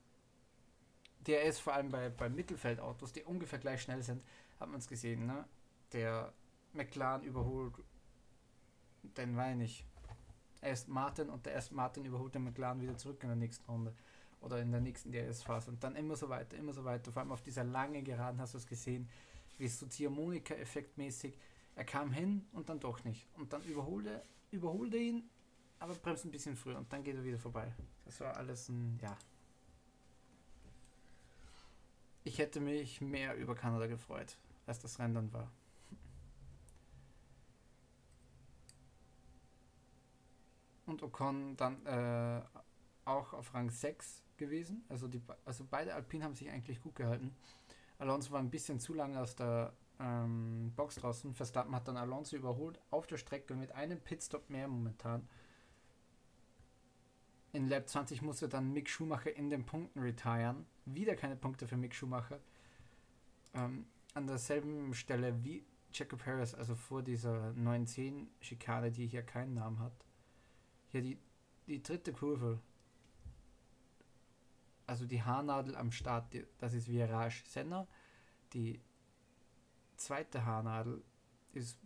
DRS 1.27 1.59
vor 1.59 1.73
allem 1.73 1.89
bei, 1.89 2.09
bei 2.09 2.29
Mittelfeldautos, 2.29 3.13
die 3.13 3.23
ungefähr 3.23 3.59
gleich 3.59 3.81
schnell 3.81 4.01
sind, 4.01 4.23
hat 4.59 4.69
man 4.69 4.79
es 4.79 4.87
gesehen, 4.87 5.25
ne? 5.25 5.45
Der 5.93 6.33
McLaren 6.73 7.23
überholt 7.23 7.73
den 9.03 9.35
nicht. 9.57 9.85
Erst 10.61 10.87
Martin 10.87 11.29
und 11.29 11.45
der 11.45 11.53
erste 11.53 11.73
Martin 11.73 12.05
überholt 12.05 12.35
den 12.35 12.43
McLaren 12.43 12.81
wieder 12.81 12.95
zurück 12.95 13.19
in 13.23 13.29
der 13.29 13.35
nächsten 13.35 13.69
Runde 13.69 13.93
oder 14.41 14.59
in 14.59 14.71
der 14.71 14.81
nächsten 14.81 15.11
DRS-Phase 15.11 15.71
und 15.71 15.83
dann 15.83 15.95
immer 15.95 16.15
so 16.15 16.29
weiter, 16.29 16.57
immer 16.57 16.73
so 16.73 16.83
weiter. 16.83 17.11
Vor 17.11 17.21
allem 17.21 17.31
auf 17.31 17.41
dieser 17.41 17.63
langen 17.63 18.03
Geraden 18.03 18.39
hast 18.39 18.53
du 18.53 18.57
es 18.57 18.67
gesehen, 18.67 19.09
wie 19.57 19.67
so 19.67 19.87
Ziehharmonika-Effekt 19.87 20.97
mäßig. 20.97 21.37
Er 21.75 21.85
kam 21.85 22.11
hin 22.11 22.45
und 22.51 22.69
dann 22.69 22.79
doch 22.79 23.03
nicht. 23.03 23.27
Und 23.37 23.53
dann 23.53 23.63
überholte, 23.63 24.23
überholte 24.51 24.97
ihn, 24.97 25.29
aber 25.79 25.93
bremst 25.95 26.25
ein 26.25 26.31
bisschen 26.31 26.55
früher 26.55 26.77
und 26.77 26.91
dann 26.93 27.03
geht 27.03 27.15
er 27.15 27.23
wieder 27.23 27.39
vorbei. 27.39 27.73
Das 28.05 28.19
war 28.19 28.37
alles 28.37 28.69
ein, 28.69 28.99
ja, 29.01 29.17
ich 32.23 32.37
hätte 32.37 32.59
mich 32.59 33.01
mehr 33.01 33.35
über 33.35 33.55
Kanada 33.55 33.87
gefreut, 33.87 34.37
als 34.65 34.79
das 34.79 34.99
Rennen 34.99 35.15
dann 35.15 35.33
war. 35.33 35.51
Und 40.85 41.03
Ocon 41.03 41.55
dann 41.57 41.85
äh, 41.85 42.41
auch 43.05 43.33
auf 43.33 43.53
Rang 43.53 43.69
6 43.69 44.23
gewesen. 44.37 44.83
Also, 44.89 45.07
die, 45.07 45.21
also 45.45 45.65
beide 45.69 45.93
Alpinen 45.93 46.25
haben 46.25 46.35
sich 46.35 46.49
eigentlich 46.49 46.81
gut 46.81 46.95
gehalten. 46.95 47.35
Alonso 47.97 48.31
war 48.31 48.39
ein 48.39 48.49
bisschen 48.49 48.79
zu 48.79 48.93
lange 48.93 49.19
aus 49.19 49.35
der 49.35 49.73
ähm, 49.99 50.73
Box 50.75 50.95
draußen. 50.95 51.33
Verstappen 51.33 51.73
hat 51.75 51.87
dann 51.87 51.97
Alonso 51.97 52.35
überholt 52.35 52.79
auf 52.89 53.07
der 53.07 53.17
Strecke 53.17 53.55
mit 53.55 53.71
einem 53.71 53.99
Pitstop 54.01 54.49
mehr 54.49 54.67
momentan. 54.67 55.27
In 57.53 57.67
Lab 57.67 57.88
20 57.89 58.22
musste 58.22 58.48
dann 58.48 58.72
Mick 58.72 58.89
Schumacher 58.89 59.36
in 59.36 59.50
den 59.50 59.65
Punkten 59.65 60.00
retiren. 60.00 60.65
Wieder 60.86 61.15
keine 61.15 61.36
Punkte 61.36 61.67
für 61.67 61.77
Mick 61.77 61.93
Schumacher. 61.93 62.39
Ähm, 63.53 63.86
an 64.13 64.27
derselben 64.27 64.93
Stelle 64.93 65.43
wie 65.43 65.65
Checo 65.91 66.15
Perez, 66.15 66.53
also 66.53 66.75
vor 66.75 67.03
dieser 67.03 67.51
910-Schikane, 67.51 68.91
die 68.91 69.08
hier 69.08 69.24
keinen 69.24 69.53
Namen 69.53 69.79
hat. 69.79 70.05
Hier 70.88 71.01
die, 71.01 71.17
die 71.67 71.84
dritte 71.84 72.13
Kurve. 72.13 72.60
Also 74.88 75.05
die 75.05 75.22
Haarnadel 75.22 75.75
am 75.75 75.91
Start, 75.91 76.34
die, 76.34 76.46
das 76.60 76.74
ist 76.74 76.88
Virage 76.88 77.43
Senna. 77.48 77.88
Die 78.53 78.81
zweite 79.98 80.46
Haarnadel 80.46 81.03
ist 81.53 81.77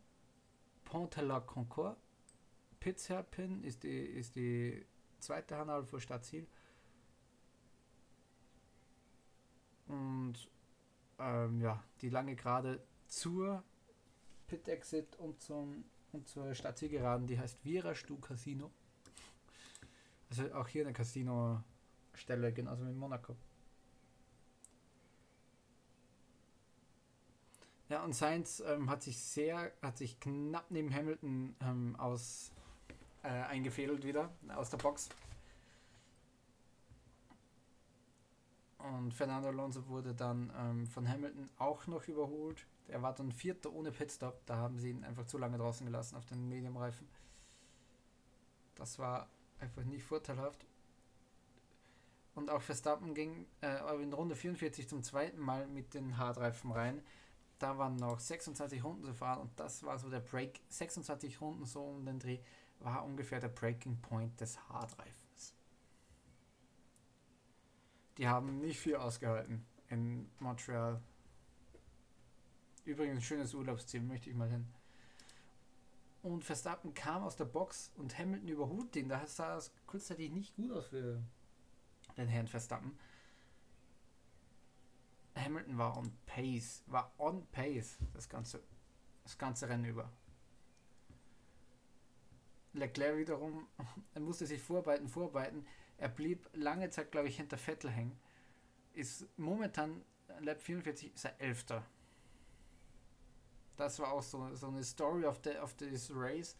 Pont 0.83 1.15
la 1.17 1.39
Concord. 1.39 1.97
Pitts 2.79 3.09
Hairpin 3.09 3.63
ist 3.63 3.83
die, 3.83 3.89
ist 3.89 4.35
die 4.35 4.85
zweite 5.25 5.55
Haarnadel 5.57 5.85
vor 5.85 5.99
Stadtziel. 5.99 6.47
Und 9.87 10.49
ähm, 11.19 11.61
ja, 11.61 11.83
die 12.01 12.09
lange 12.09 12.35
Gerade 12.35 12.83
zur 13.07 13.63
Pit 14.47 14.67
Exit 14.67 15.15
und, 15.17 15.41
zum, 15.41 15.85
und 16.11 16.27
zur 16.27 16.53
Stadtzielgeraden, 16.53 17.27
die 17.27 17.39
heißt 17.39 17.63
Virage 17.63 18.05
du 18.07 18.17
Casino. 18.17 18.71
Also 20.29 20.53
auch 20.53 20.67
hier 20.67 20.83
eine 20.83 20.93
Casino-Stelle, 20.93 22.53
genauso 22.53 22.85
wie 22.85 22.89
in 22.89 22.97
Monaco. 22.97 23.35
Ja, 27.87 28.03
und 28.03 28.13
Sainz 28.13 28.63
ähm, 28.65 28.89
hat 28.89 29.03
sich 29.03 29.19
sehr, 29.19 29.71
hat 29.81 29.97
sich 29.97 30.19
knapp 30.19 30.71
neben 30.71 30.93
Hamilton 30.93 31.55
ähm, 31.61 31.95
aus 31.97 32.51
äh, 33.25 33.43
eingefädelt 33.49 34.05
wieder 34.05 34.29
aus 34.55 34.69
der 34.69 34.77
Box. 34.77 35.09
Und 38.77 39.13
Fernando 39.13 39.49
Alonso 39.49 39.87
wurde 39.87 40.13
dann 40.13 40.51
ähm, 40.57 40.87
von 40.87 41.09
Hamilton 41.09 41.49
auch 41.57 41.87
noch 41.87 42.07
überholt. 42.07 42.67
Er 42.87 43.01
war 43.01 43.13
dann 43.13 43.31
Vierter 43.31 43.73
ohne 43.73 43.91
Pitstop. 43.91 44.45
Da 44.45 44.57
haben 44.57 44.77
sie 44.77 44.91
ihn 44.91 45.03
einfach 45.03 45.25
zu 45.25 45.39
lange 45.39 45.57
draußen 45.57 45.85
gelassen 45.85 46.15
auf 46.15 46.25
den 46.27 46.47
Medium-Reifen. 46.47 47.07
Das 48.75 48.99
war 48.99 49.27
einfach 49.59 49.83
nicht 49.83 50.03
vorteilhaft. 50.03 50.65
Und 52.35 52.51
auch 52.51 52.61
Verstappen 52.61 53.15
ging 53.15 53.47
äh, 53.61 54.03
in 54.03 54.13
Runde 54.13 54.35
44 54.35 54.87
zum 54.87 55.01
zweiten 55.01 55.39
Mal 55.39 55.67
mit 55.67 55.93
den 55.93 56.17
Hardreifen 56.17 56.71
rein. 56.71 57.01
Da 57.57 57.77
waren 57.77 57.95
noch 57.95 58.19
26 58.19 58.83
Runden 58.83 59.05
zu 59.05 59.13
fahren 59.13 59.39
und 59.39 59.59
das 59.59 59.83
war 59.83 59.97
so 59.97 60.09
der 60.09 60.19
Break. 60.19 60.59
26 60.67 61.39
Runden 61.39 61.65
so 61.65 61.81
um 61.81 62.05
den 62.05 62.19
Dreh 62.19 62.39
war 62.79 63.03
ungefähr 63.03 63.39
der 63.39 63.49
Breaking 63.49 63.99
Point 64.01 64.39
des 64.39 64.59
Hardreifens. 64.69 65.55
Die 68.17 68.27
haben 68.27 68.59
nicht 68.59 68.79
viel 68.79 68.95
ausgehalten 68.95 69.65
in 69.89 70.29
Montreal. 70.39 71.01
Übrigens 72.85 73.23
schönes 73.23 73.53
Urlaubsziel, 73.53 74.01
möchte 74.01 74.29
ich 74.29 74.35
mal 74.35 74.49
hin. 74.49 74.67
Und 76.21 76.43
Verstappen 76.43 76.93
kam 76.93 77.23
aus 77.23 77.35
der 77.35 77.45
Box 77.45 77.91
und 77.97 78.17
Hamilton 78.17 78.47
überholt 78.47 78.95
den. 78.95 79.09
Da 79.09 79.25
sah 79.27 79.57
es 79.57 79.71
kurzzeitig 79.85 80.31
nicht 80.31 80.55
gut 80.55 80.71
aus 80.71 80.87
für 80.87 81.21
den 82.17 82.27
Herrn 82.27 82.47
Verstappen. 82.47 82.97
Hamilton 85.35 85.77
war 85.77 85.97
on 85.97 86.11
pace, 86.25 86.83
war 86.87 87.13
on 87.17 87.45
pace 87.51 87.97
das 88.13 88.29
ganze, 88.29 88.63
das 89.23 89.37
ganze 89.37 89.67
Rennen 89.67 89.85
über. 89.85 90.09
Leclerc 92.75 93.17
wiederum, 93.17 93.67
er 94.13 94.21
musste 94.21 94.45
sich 94.45 94.61
vorarbeiten, 94.61 95.07
vorarbeiten. 95.07 95.65
Er 95.97 96.09
blieb 96.09 96.49
lange 96.53 96.89
Zeit, 96.89 97.11
glaube 97.11 97.27
ich, 97.27 97.37
hinter 97.37 97.57
Vettel 97.57 97.89
hängen. 97.89 98.17
Ist 98.93 99.27
momentan, 99.37 100.03
Lab 100.41 100.61
44, 100.61 101.13
ist 101.13 101.25
er 101.25 101.39
Elfter. 101.39 101.85
Das 103.77 103.99
war 103.99 104.11
auch 104.11 104.23
so, 104.23 104.53
so 104.55 104.67
eine 104.67 104.83
Story 104.83 105.25
of, 105.25 105.39
the, 105.43 105.57
of 105.57 105.73
this 105.75 106.11
race. 106.13 106.57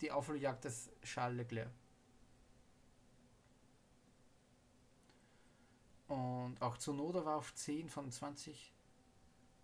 Die 0.00 0.10
Aufholjagd 0.10 0.64
des 0.64 0.90
Charles 1.02 1.36
Leclerc. 1.36 1.70
Und 6.08 6.56
auch 6.60 6.78
Zunoda 6.78 7.24
war 7.24 7.36
auf 7.36 7.54
10 7.54 7.88
von 7.90 8.10
20 8.10 8.72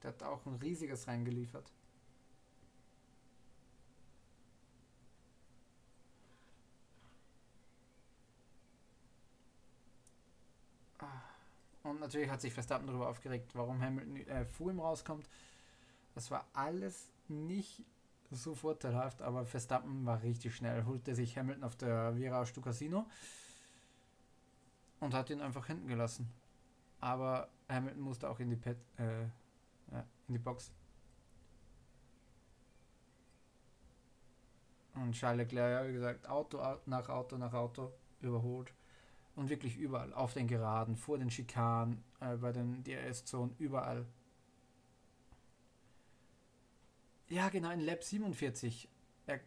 Der 0.02 0.10
hat 0.10 0.22
auch 0.22 0.44
ein 0.44 0.56
riesiges 0.56 1.08
reingeliefert. 1.08 1.72
Und 11.84 12.00
natürlich 12.00 12.30
hat 12.30 12.40
sich 12.40 12.52
Verstappen 12.52 12.86
darüber 12.86 13.08
aufgeregt, 13.08 13.54
warum 13.54 13.80
Hamilton 13.80 14.16
äh, 14.26 14.44
vor 14.46 14.70
ihm 14.70 14.80
rauskommt. 14.80 15.28
Das 16.14 16.30
war 16.30 16.46
alles 16.54 17.08
nicht 17.28 17.84
so 18.30 18.54
vorteilhaft, 18.54 19.22
aber 19.22 19.44
Verstappen 19.44 20.04
war 20.06 20.22
richtig 20.22 20.56
schnell, 20.56 20.84
holte 20.86 21.14
sich 21.14 21.36
Hamilton 21.36 21.62
auf 21.64 21.76
der 21.76 22.16
Vira 22.16 22.42
du 22.44 22.60
Casino 22.60 23.06
und 25.00 25.14
hat 25.14 25.30
ihn 25.30 25.42
einfach 25.42 25.66
hinten 25.66 25.86
gelassen. 25.86 26.28
Aber 27.00 27.48
Hamilton 27.68 28.02
musste 28.02 28.30
auch 28.30 28.40
in 28.40 28.50
die 28.50 28.56
Pet, 28.56 28.78
äh, 28.96 29.24
in 30.28 30.34
die 30.34 30.38
Box. 30.38 30.72
Und 34.94 35.12
Charles 35.12 35.38
Leclerc, 35.38 35.88
wie 35.88 35.92
gesagt, 35.92 36.26
Auto 36.28 36.62
nach 36.86 37.08
Auto 37.08 37.36
nach 37.36 37.52
Auto 37.52 37.92
überholt. 38.20 38.72
Und 39.36 39.48
wirklich 39.48 39.76
überall. 39.76 40.12
Auf 40.12 40.34
den 40.34 40.46
Geraden, 40.46 40.96
vor 40.96 41.18
den 41.18 41.30
Schikanen, 41.30 42.02
äh, 42.20 42.36
bei 42.36 42.52
den 42.52 42.84
DRS-Zonen, 42.84 43.54
überall. 43.58 44.06
Ja, 47.28 47.48
genau, 47.48 47.70
in 47.70 47.80
Lab 47.80 48.04
47 48.04 48.88
er 49.26 49.40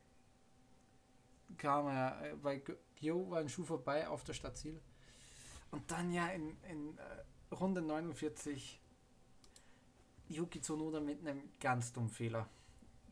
kam 1.57 1.87
er, 1.87 2.21
äh, 2.21 2.43
weil 2.43 2.61
Jo 2.99 3.29
war 3.29 3.39
ein 3.39 3.49
Schuh 3.49 3.63
vorbei 3.63 4.07
auf 4.07 4.23
der 4.23 4.33
Stadtziel. 4.33 4.81
Und 5.71 5.89
dann 5.91 6.11
ja 6.11 6.27
in, 6.29 6.57
in 6.69 6.97
äh, 6.97 7.55
Runde 7.55 7.81
49 7.81 8.81
Yuki 10.29 10.61
Tsunoda 10.61 10.99
mit 10.99 11.19
einem 11.21 11.43
ganz 11.59 11.93
dummen 11.93 12.09
Fehler. 12.09 12.49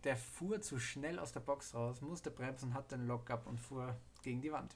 Der 0.03 0.17
fuhr 0.17 0.61
zu 0.61 0.79
schnell 0.79 1.19
aus 1.19 1.31
der 1.31 1.39
Box 1.39 1.73
raus, 1.73 2.01
musste 2.01 2.31
bremsen, 2.31 2.73
hatte 2.73 2.97
den 2.97 3.07
Lockup 3.07 3.47
und 3.47 3.59
fuhr 3.59 3.95
gegen 4.21 4.41
die 4.41 4.51
Wand. 4.51 4.75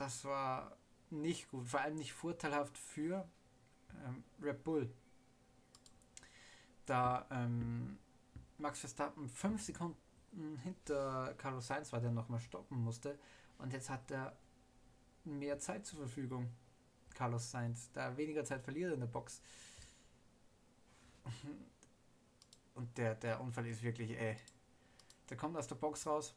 Das 0.00 0.24
war 0.24 0.78
nicht 1.10 1.50
gut, 1.50 1.68
vor 1.68 1.80
allem 1.80 1.96
nicht 1.96 2.14
vorteilhaft 2.14 2.78
für 2.78 3.28
ähm, 4.06 4.24
Red 4.40 4.64
Bull. 4.64 4.90
Da 6.86 7.26
ähm, 7.30 7.98
Max 8.56 8.80
Verstappen 8.80 9.28
fünf 9.28 9.62
Sekunden 9.62 10.56
hinter 10.62 11.34
Carlos 11.36 11.66
Sainz 11.66 11.92
war, 11.92 12.00
der 12.00 12.12
nochmal 12.12 12.40
stoppen 12.40 12.82
musste. 12.82 13.18
Und 13.58 13.74
jetzt 13.74 13.90
hat 13.90 14.10
er 14.10 14.34
mehr 15.24 15.58
Zeit 15.58 15.84
zur 15.84 15.98
Verfügung. 15.98 16.50
Carlos 17.10 17.50
Sainz, 17.50 17.92
da 17.92 18.16
weniger 18.16 18.42
Zeit 18.42 18.62
verliert 18.62 18.94
in 18.94 19.00
der 19.00 19.06
Box. 19.06 19.42
Und 22.74 22.96
der, 22.96 23.16
der 23.16 23.38
Unfall 23.38 23.66
ist 23.66 23.82
wirklich, 23.82 24.12
ey. 24.12 24.38
Der 25.28 25.36
kommt 25.36 25.58
aus 25.58 25.68
der 25.68 25.74
Box 25.74 26.06
raus, 26.06 26.34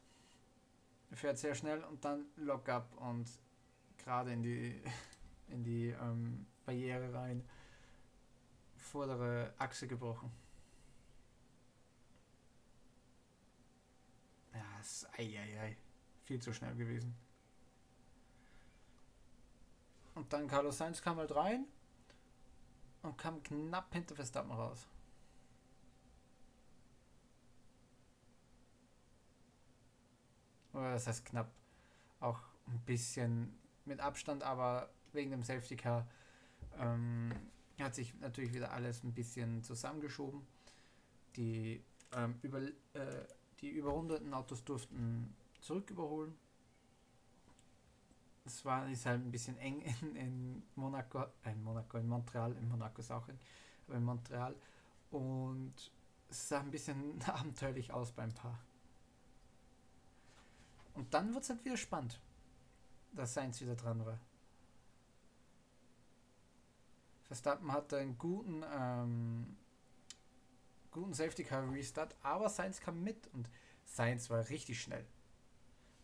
fährt 1.13 1.37
sehr 1.37 1.55
schnell 1.55 1.81
und 1.85 2.03
dann 2.03 2.25
Lockup 2.35 2.93
und 2.97 3.29
gerade 4.03 4.33
in 4.33 4.43
die, 4.43 4.81
in 5.47 5.63
die 5.63 5.89
ähm, 5.89 6.45
Barriere 6.65 7.13
rein. 7.13 7.43
Vordere 8.77 9.53
Achse 9.57 9.87
gebrochen. 9.87 10.31
Ja, 14.53 14.79
ist 14.79 15.07
ei, 15.17 15.77
viel 16.25 16.41
zu 16.41 16.53
schnell 16.53 16.75
gewesen. 16.75 17.15
Und 20.15 20.31
dann 20.31 20.47
Carlos 20.47 20.77
Sainz 20.77 21.01
kam 21.01 21.17
halt 21.17 21.33
rein 21.33 21.65
und 23.01 23.17
kam 23.17 23.41
knapp 23.41 23.91
hinter 23.93 24.15
Verstappen 24.15 24.51
raus. 24.51 24.87
Das 30.73 31.07
heißt 31.07 31.25
knapp. 31.25 31.51
Auch 32.19 32.39
ein 32.67 32.79
bisschen 32.85 33.57
mit 33.85 33.99
Abstand, 33.99 34.43
aber 34.43 34.89
wegen 35.11 35.31
dem 35.31 35.43
Safety 35.43 35.75
Car 35.75 36.07
ähm, 36.79 37.31
hat 37.79 37.95
sich 37.95 38.13
natürlich 38.19 38.53
wieder 38.53 38.71
alles 38.71 39.03
ein 39.03 39.13
bisschen 39.13 39.63
zusammengeschoben. 39.63 40.41
Die, 41.35 41.83
ähm, 42.13 42.35
über, 42.41 42.61
äh, 42.61 42.71
die 43.61 43.69
überrundeten 43.69 44.33
Autos 44.33 44.63
durften 44.63 45.35
zurück 45.59 45.89
überholen 45.89 46.37
es 48.45 48.65
war 48.65 48.89
ist 48.89 49.05
halt 49.05 49.21
ein 49.21 49.31
bisschen 49.31 49.57
eng 49.57 49.81
in, 50.01 50.15
in 50.15 50.63
Monaco, 50.75 51.23
äh, 51.43 51.51
in 51.51 51.63
Monaco, 51.63 51.97
in 51.97 52.07
Montreal, 52.07 52.55
in 52.57 52.67
Monaco 52.67 52.99
ist 52.99 53.11
auch 53.11 53.27
in, 53.29 53.39
aber 53.87 53.97
in 53.97 54.03
Montreal 54.03 54.55
und 55.11 55.73
es 56.29 56.49
sah 56.49 56.59
ein 56.59 56.71
bisschen 56.71 57.21
abenteuerlich 57.27 57.91
aus 57.91 58.11
beim 58.11 58.31
Paar. 58.33 58.59
Und 60.95 61.13
dann 61.13 61.33
wird 61.33 61.43
es 61.43 61.49
halt 61.49 61.65
wieder 61.65 61.77
spannend, 61.77 62.19
dass 63.13 63.33
Sainz 63.33 63.61
wieder 63.61 63.75
dran 63.75 64.05
war. 64.05 64.19
Verstappen 67.23 67.71
hatte 67.71 67.97
einen 67.97 68.17
guten, 68.17 68.63
ähm, 68.71 69.57
guten 70.91 71.13
Safety 71.13 71.43
Car 71.43 71.71
Restart, 71.71 72.15
aber 72.21 72.49
Sainz 72.49 72.79
kam 72.79 73.03
mit 73.03 73.27
und 73.33 73.49
Sainz 73.85 74.29
war 74.29 74.49
richtig 74.49 74.81
schnell. 74.81 75.05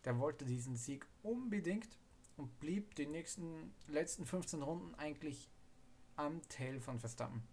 Der 0.06 0.18
wollte 0.20 0.46
diesen 0.46 0.76
Sieg 0.76 1.06
unbedingt 1.24 1.90
und 2.38 2.60
blieb 2.60 2.96
die 2.96 3.06
nächsten 3.06 3.74
letzten 3.88 4.26
15 4.26 4.62
Runden 4.62 4.96
eigentlich 4.96 5.50
am 6.16 6.42
Tail 6.50 6.80
von 6.80 7.00
Verstappen. 7.00 7.44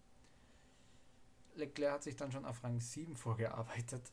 Leclerc 1.55 1.93
hat 1.93 2.03
sich 2.03 2.15
dann 2.15 2.31
schon 2.31 2.45
auf 2.45 2.63
Rang 2.63 2.79
7 2.79 3.15
vorgearbeitet. 3.15 4.11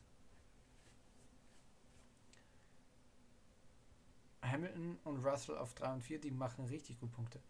Hamilton 4.55 4.99
und 5.05 5.25
Russell 5.25 5.59
auf 5.59 5.75
3 5.75 5.95
und 5.95 6.03
4, 6.03 6.21
die 6.21 6.31
machen 6.31 6.65
richtig 6.67 7.01
gut 7.01 7.13
Punkte. 7.13 7.41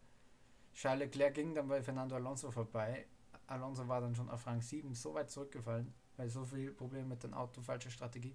Charles 0.72 1.00
Leclerc 1.00 1.34
ging 1.34 1.54
dann 1.54 1.68
bei 1.68 1.82
Fernando 1.82 2.16
Alonso 2.16 2.50
vorbei. 2.50 3.06
Alonso 3.46 3.86
war 3.86 4.00
dann 4.00 4.14
schon 4.14 4.30
auf 4.30 4.46
Rang 4.46 4.62
7 4.62 4.94
so 4.94 5.12
weit 5.14 5.30
zurückgefallen, 5.30 5.92
weil 6.16 6.30
so 6.30 6.44
viel 6.44 6.72
Probleme 6.72 7.08
mit 7.08 7.22
dem 7.22 7.34
Auto, 7.34 7.60
falsche 7.60 7.90
Strategie. 7.90 8.34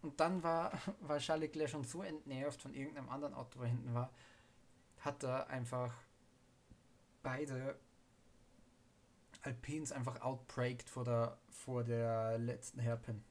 Und 0.00 0.18
dann 0.18 0.42
war, 0.42 0.72
war 1.00 1.18
Charles 1.18 1.48
Leclerc 1.48 1.70
schon 1.70 1.84
so 1.84 2.02
entnervt 2.02 2.62
von 2.62 2.74
irgendeinem 2.74 3.10
anderen 3.10 3.34
Auto, 3.34 3.60
wo 3.60 3.64
hinten 3.64 3.92
war, 3.92 4.10
hat 5.00 5.22
er 5.22 5.48
einfach 5.48 5.92
beide 7.22 7.76
Alpins 9.42 9.92
einfach 9.92 10.20
outbraked 10.22 10.88
vor 10.88 11.04
der, 11.04 11.38
vor 11.50 11.84
der 11.84 12.38
letzten 12.38 12.80
Hairpin. 12.80 13.22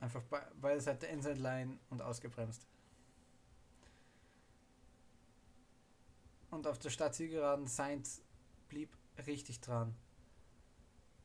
Einfach 0.00 0.22
bei, 0.24 0.40
beide 0.60 0.80
Seite 0.80 1.06
Inside 1.06 1.40
Line 1.40 1.78
und 1.90 2.02
ausgebremst. 2.02 2.66
Und 6.50 6.66
auf 6.66 6.78
der 6.78 6.90
Startzielgeraden 6.90 7.66
Sainz 7.66 8.22
blieb 8.68 8.96
richtig 9.26 9.60
dran. 9.60 9.94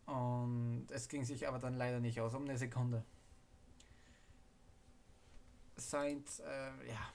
Und 0.06 0.88
es 0.90 1.08
ging 1.08 1.24
sich 1.24 1.48
aber 1.48 1.60
dann 1.60 1.76
leider 1.76 2.00
nicht 2.00 2.20
aus, 2.20 2.34
um 2.34 2.44
eine 2.44 2.58
Sekunde. 2.58 3.06
Sainz, 5.78 6.40
äh, 6.40 6.88
ja, 6.88 7.14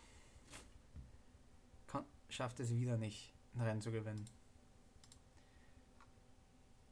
schafft 2.29 2.61
es 2.61 2.71
wieder 2.71 2.97
nicht, 2.97 3.33
ein 3.55 3.61
Rennen 3.61 3.81
zu 3.81 3.91
gewinnen. 3.91 4.25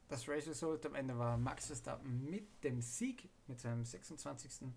Das 0.09 0.25
Race 0.29 0.47
Result 0.47 0.85
am 0.85 0.95
Ende 0.95 1.17
war 1.17 1.37
Max 1.37 1.67
Verstappen 1.67 2.29
mit 2.29 2.63
dem 2.63 2.81
Sieg, 2.81 3.29
mit 3.47 3.59
seinem 3.59 3.83
26. 3.83 4.69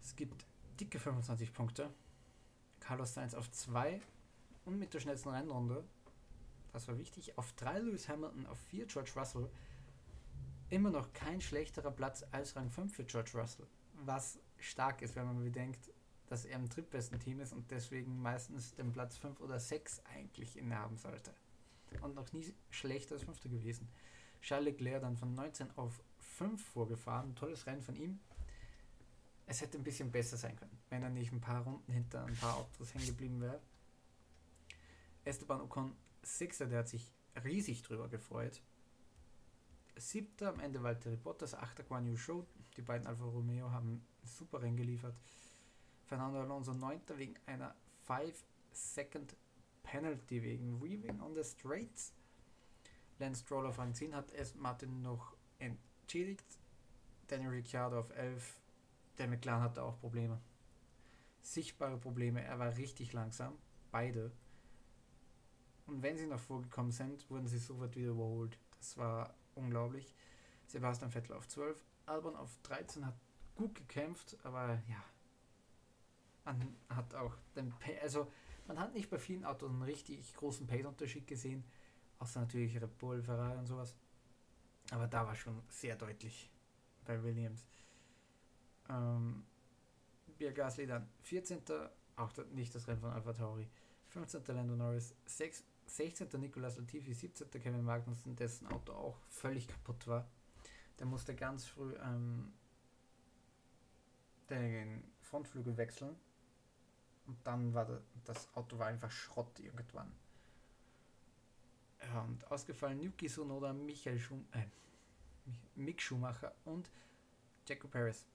Es 0.00 0.14
gibt 0.14 0.46
dicke 0.78 1.00
25 1.00 1.52
Punkte. 1.52 1.90
Carlos 2.78 3.14
Sainz 3.14 3.34
auf 3.34 3.50
2 3.50 4.00
und 4.64 4.78
mit 4.78 4.94
der 4.94 5.00
schnellsten 5.00 5.30
Rennrunde. 5.30 5.84
Das 6.72 6.86
war 6.86 6.96
wichtig. 6.96 7.36
Auf 7.36 7.52
3 7.54 7.80
Lewis 7.80 8.08
Hamilton, 8.08 8.46
auf 8.46 8.58
4 8.70 8.86
George 8.86 9.10
Russell 9.16 9.50
immer 10.70 10.90
noch 10.90 11.12
kein 11.12 11.40
schlechterer 11.40 11.90
Platz 11.90 12.24
als 12.30 12.54
Rang 12.54 12.70
5 12.70 12.94
für 12.94 13.04
George 13.04 13.32
Russell. 13.34 13.66
Was 14.04 14.38
stark 14.58 15.02
ist, 15.02 15.16
wenn 15.16 15.26
man 15.26 15.42
bedenkt, 15.42 15.90
dass 16.28 16.44
er 16.44 16.56
im 16.56 16.68
drittbesten 16.68 17.18
Team 17.18 17.40
ist 17.40 17.52
und 17.52 17.68
deswegen 17.72 18.22
meistens 18.22 18.74
den 18.74 18.92
Platz 18.92 19.16
5 19.16 19.40
oder 19.40 19.58
6 19.58 20.02
eigentlich 20.14 20.56
innehaben 20.56 20.98
sollte. 20.98 21.32
Und 22.02 22.14
noch 22.14 22.32
nie 22.32 22.54
schlechter 22.70 23.14
als 23.14 23.24
Fünfter 23.24 23.48
gewesen. 23.48 23.88
Charles 24.40 24.66
Leclerc 24.66 25.02
dann 25.02 25.16
von 25.16 25.34
19 25.34 25.76
auf 25.76 26.00
5 26.18 26.62
vorgefahren. 26.62 27.34
Tolles 27.34 27.66
Rennen 27.66 27.82
von 27.82 27.96
ihm. 27.96 28.20
Es 29.46 29.62
hätte 29.62 29.78
ein 29.78 29.84
bisschen 29.84 30.10
besser 30.10 30.36
sein 30.36 30.56
können, 30.56 30.78
wenn 30.90 31.02
er 31.02 31.08
nicht 31.08 31.32
ein 31.32 31.40
paar 31.40 31.62
Runden 31.62 31.90
hinter 31.90 32.24
ein 32.24 32.36
paar 32.36 32.56
Autos 32.56 32.92
hängen 32.92 33.06
geblieben 33.06 33.40
wäre. 33.40 33.60
Esteban 35.24 35.62
Ocon, 35.62 35.96
Sechster, 36.22 36.66
der 36.66 36.80
hat 36.80 36.88
sich 36.88 37.10
riesig 37.44 37.82
drüber 37.82 38.08
gefreut. 38.08 38.60
Siebter, 39.96 40.50
am 40.50 40.60
Ende 40.60 40.82
Valtteri 40.82 41.16
Bottas, 41.16 41.54
achter 41.54 41.82
Guan 41.82 42.06
Yu 42.06 42.16
Show. 42.16 42.46
Die 42.76 42.82
beiden 42.82 43.06
Alfa 43.06 43.24
Romeo 43.24 43.70
haben 43.70 44.06
super 44.22 44.60
Rennen 44.60 44.76
geliefert. 44.76 45.16
Fernando 46.04 46.40
Alonso 46.40 46.74
neunter 46.74 47.18
wegen 47.18 47.34
einer 47.46 47.74
5 48.06 48.44
Second 48.72 49.34
Penalty 49.90 50.42
wegen 50.42 50.82
Weaving 50.82 51.20
on 51.20 51.34
the 51.34 51.42
Straights. 51.42 52.12
Lance 53.18 53.40
Stroll 53.40 53.66
auf 53.66 53.78
Rang 53.78 53.94
10 53.94 54.14
hat 54.14 54.30
es 54.32 54.54
Martin 54.54 55.00
noch 55.00 55.34
entschädigt. 55.58 56.44
Daniel 57.26 57.50
Ricciardo 57.50 57.98
auf 57.98 58.10
11. 58.10 58.60
Der 59.16 59.28
McLaren 59.28 59.62
hatte 59.62 59.82
auch 59.82 59.98
Probleme. 59.98 60.40
Sichtbare 61.40 61.96
Probleme. 61.96 62.44
Er 62.44 62.58
war 62.58 62.76
richtig 62.76 63.14
langsam. 63.14 63.56
Beide. 63.90 64.30
Und 65.86 66.02
wenn 66.02 66.18
sie 66.18 66.26
noch 66.26 66.40
vorgekommen 66.40 66.92
sind, 66.92 67.28
wurden 67.30 67.48
sie 67.48 67.58
sofort 67.58 67.96
wieder 67.96 68.10
überholt. 68.10 68.58
Das 68.76 68.98
war 68.98 69.34
unglaublich. 69.54 70.14
Sebastian 70.66 71.10
Vettel 71.10 71.34
auf 71.34 71.48
12. 71.48 71.82
Albon 72.04 72.36
auf 72.36 72.58
13 72.64 73.06
hat 73.06 73.16
gut 73.54 73.74
gekämpft, 73.74 74.36
aber 74.42 74.82
ja. 74.86 75.02
Hat 76.90 77.14
auch 77.14 77.34
den 77.56 77.70
Pay, 77.78 77.98
also 78.00 78.30
man 78.68 78.78
hat 78.78 78.94
nicht 78.94 79.10
bei 79.10 79.18
vielen 79.18 79.44
Autos 79.44 79.70
einen 79.70 79.82
richtig 79.82 80.34
großen 80.34 80.66
Pace-Unterschied 80.66 81.26
gesehen, 81.26 81.64
außer 82.18 82.40
natürlich 82.40 82.80
Red 82.80 82.98
Bull, 82.98 83.22
Ferrari 83.22 83.58
und 83.58 83.66
sowas. 83.66 83.96
Aber 84.90 85.06
da 85.06 85.26
war 85.26 85.34
schon 85.34 85.60
sehr 85.68 85.96
deutlich 85.96 86.50
bei 87.04 87.22
Williams. 87.22 87.66
Ähm, 88.88 89.44
Pierre 90.36 90.54
Gasly 90.54 90.86
dann 90.86 91.08
14. 91.22 91.62
Auch 92.16 92.32
nicht 92.52 92.74
das 92.74 92.86
Rennen 92.86 93.00
von 93.00 93.10
Alpha 93.10 93.32
Tauri. 93.32 93.68
15. 94.08 94.42
Lando 94.48 94.74
Norris, 94.74 95.14
6, 95.26 95.64
16. 95.86 96.28
Nicolas 96.38 96.76
Latifi, 96.76 97.12
17. 97.12 97.50
Kevin 97.50 97.84
Magnussen, 97.84 98.36
dessen 98.36 98.66
Auto 98.68 98.92
auch 98.92 99.18
völlig 99.28 99.68
kaputt 99.68 100.06
war. 100.06 100.28
Der 100.98 101.06
musste 101.06 101.34
ganz 101.34 101.66
früh 101.66 101.94
ähm, 102.02 102.52
den 104.50 105.04
Frontflügel 105.22 105.76
wechseln. 105.76 106.16
Und 107.28 107.46
dann 107.46 107.74
war 107.74 107.86
das 108.24 108.48
Auto 108.54 108.78
war 108.78 108.86
einfach 108.86 109.10
Schrott 109.10 109.60
irgendwann. 109.60 110.10
Und 112.26 112.50
ausgefallen 112.50 113.00
Yuki 113.00 113.28
Sonoda, 113.28 113.72
Michael 113.72 114.18
Schum 114.18 114.46
äh, 114.52 114.64
Mick 115.74 116.00
Schumacher 116.00 116.54
und 116.64 116.90
Jaco 117.66 117.86
Perez. 117.86 118.26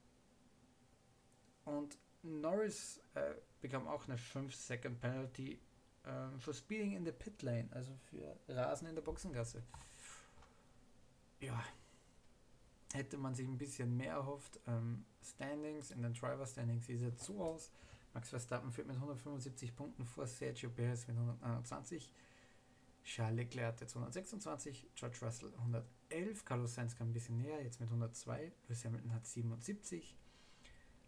Und 1.65 1.97
Norris 2.21 3.01
äh, 3.15 3.33
bekam 3.61 3.87
auch 3.87 4.07
eine 4.07 4.17
5-Second 4.17 4.99
Penalty 4.99 5.59
äh, 6.03 6.39
für 6.39 6.53
Speeding 6.53 6.93
in 6.93 7.05
the 7.05 7.11
Pit 7.11 7.41
Lane, 7.41 7.67
also 7.71 7.93
für 8.09 8.37
Rasen 8.47 8.87
in 8.87 8.95
der 8.95 9.01
Boxengasse. 9.01 9.63
Ja, 11.39 11.63
hätte 12.93 13.17
man 13.17 13.33
sich 13.33 13.47
ein 13.47 13.57
bisschen 13.57 13.95
mehr 13.97 14.13
erhofft. 14.13 14.59
Ähm, 14.67 15.05
Standings, 15.21 15.91
in 15.91 16.01
den 16.03 16.13
Driver 16.13 16.45
Standings 16.45 16.85
sieht 16.85 17.01
jetzt 17.01 17.23
so 17.23 17.41
aus. 17.41 17.71
Max 18.13 18.29
Verstappen 18.29 18.71
führt 18.71 18.87
mit 18.87 18.95
175 18.95 19.75
Punkten 19.75 20.05
vor 20.05 20.27
Sergio 20.27 20.69
Perez 20.69 21.07
mit 21.07 21.17
121. 21.17 22.11
Charles 23.03 23.35
Leclerc 23.35 23.73
hat 23.73 23.81
jetzt 23.81 23.95
126, 23.95 24.87
George 24.95 25.17
Russell 25.21 25.53
111, 25.57 26.45
Carlos 26.45 26.73
Sainz 26.73 26.95
kam 26.95 27.09
ein 27.09 27.13
bisschen 27.13 27.37
näher, 27.37 27.61
jetzt 27.61 27.79
mit 27.81 27.89
102, 27.89 28.51
Lewis 28.67 28.85
Hamilton 28.85 29.13
hat 29.13 29.27
77, 29.27 30.15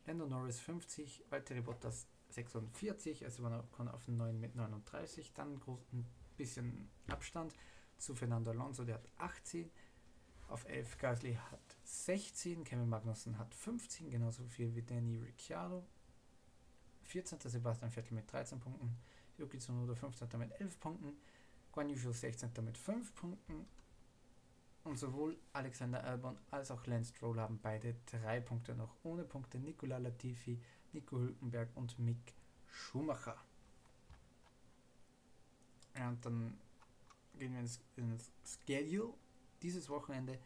Lando 0.06 0.28
Norris 0.28 0.60
50, 0.60 1.24
Valtteri 1.30 1.62
Bottas 1.62 2.08
46, 2.32 3.24
also 3.24 3.44
man 3.44 3.64
kann 3.72 3.88
auf 3.88 4.04
den 4.06 4.18
9 4.18 4.38
mit 4.38 4.56
39, 4.56 5.32
dann 5.34 5.54
ein 5.94 6.06
bisschen 6.36 6.90
Abstand 7.08 7.54
zu 7.98 8.14
Fernando 8.14 8.52
Alonso, 8.52 8.84
der 8.84 8.96
hat 8.96 9.10
18, 9.18 9.72
auf 10.50 10.68
11 10.68 10.98
Gasly 10.98 11.36
hat 11.36 11.78
16, 11.86 12.66
Kevin 12.66 12.90
Magnussen 12.90 13.38
hat 13.38 13.56
15, 13.56 14.10
genauso 14.10 14.44
viel 14.44 14.76
wie 14.76 14.84
Danny 14.84 15.18
Ricciardo. 15.18 15.86
14. 17.06 17.40
Sebastian 17.40 17.92
Vettel 17.92 18.16
mit 18.16 18.32
13 18.32 18.60
Punkten, 18.60 18.98
Yuki 19.38 19.60
Tsunoda 19.60 19.96
15. 19.96 20.28
mit 20.38 20.52
11 20.60 20.80
Punkten, 20.80 21.18
Guan 21.72 21.90
Yu 21.90 22.12
16. 22.12 22.52
mit 22.64 22.78
5 22.78 23.14
Punkten 23.16 23.66
und 24.86 24.98
sowohl 24.98 25.38
Alexander 25.54 26.04
Albon 26.04 26.38
als 26.52 26.70
auch 26.72 26.86
Lance 26.86 27.12
Stroll 27.12 27.40
haben 27.40 27.60
beide 27.62 27.96
3 28.06 28.40
Punkte 28.42 28.76
noch 28.76 28.96
ohne 29.04 29.24
Punkte. 29.24 29.60
Nicola 29.60 29.98
Latifi, 29.98 30.62
Nico 30.94 31.18
Hülkenberg 31.18 31.70
und 31.76 31.98
Mick 31.98 32.36
Schumacher. 32.68 33.36
Und 35.96 36.24
dann 36.26 36.60
gehen 37.38 37.54
wir 37.54 37.62
ins, 37.62 37.82
ins 37.96 38.32
Schedule. 38.44 39.14
Dieses 39.62 39.90
Wochenende 39.90 40.40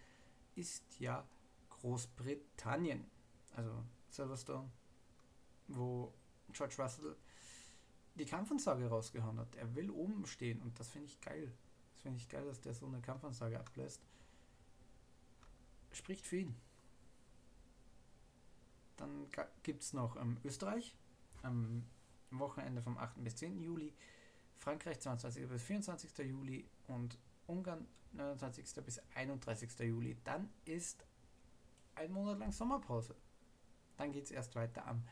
ist 0.56 1.00
ja 1.00 1.28
Großbritannien, 1.70 3.06
also 3.56 3.84
Silverstone, 4.10 4.70
wo 5.68 6.14
George 6.54 6.76
Russell 6.78 7.16
die 8.16 8.26
Kampfansage 8.26 8.88
rausgehauen 8.88 9.40
hat. 9.40 9.56
Er 9.56 9.76
will 9.76 9.90
oben 9.90 10.26
stehen 10.26 10.62
und 10.62 10.80
das 10.80 10.90
finde 10.90 11.08
ich 11.08 11.22
geil. 11.22 11.52
Das 11.94 12.02
finde 12.02 12.18
ich 12.18 12.30
geil, 12.30 12.46
dass 12.46 12.62
der 12.62 12.74
so 12.74 12.86
eine 12.86 13.02
Kampfansage 13.02 13.60
ablässt. 13.60 14.02
Spricht 15.92 16.28
für 16.28 16.38
ihn. 16.38 16.56
Dann 18.98 19.28
gibt 19.64 19.84
es 19.84 19.94
noch 19.94 20.18
ähm, 20.18 20.38
Österreich 20.44 20.96
am 21.42 21.86
Wochenende 22.32 22.82
vom 22.82 22.98
8. 22.98 23.24
bis 23.24 23.38
10. 23.38 23.62
Juli, 23.62 23.94
Frankreich 24.58 25.00
22. 25.00 25.48
bis 25.48 25.64
24. 25.64 26.18
Juli 26.20 26.68
und 26.88 27.18
Ungarn 27.48 27.88
29. 28.12 28.84
bis 28.84 29.02
31. 29.16 29.80
Juli. 29.80 30.18
Dann 30.24 30.50
ist 30.66 31.06
ein 31.96 32.12
Monat 32.12 32.40
lang 32.40 32.52
Sommerpause. 32.52 33.16
Dann 33.98 34.12
geht 34.12 34.26
es 34.26 34.32
erst 34.32 34.56
weiter 34.56 34.86
am 34.86 35.04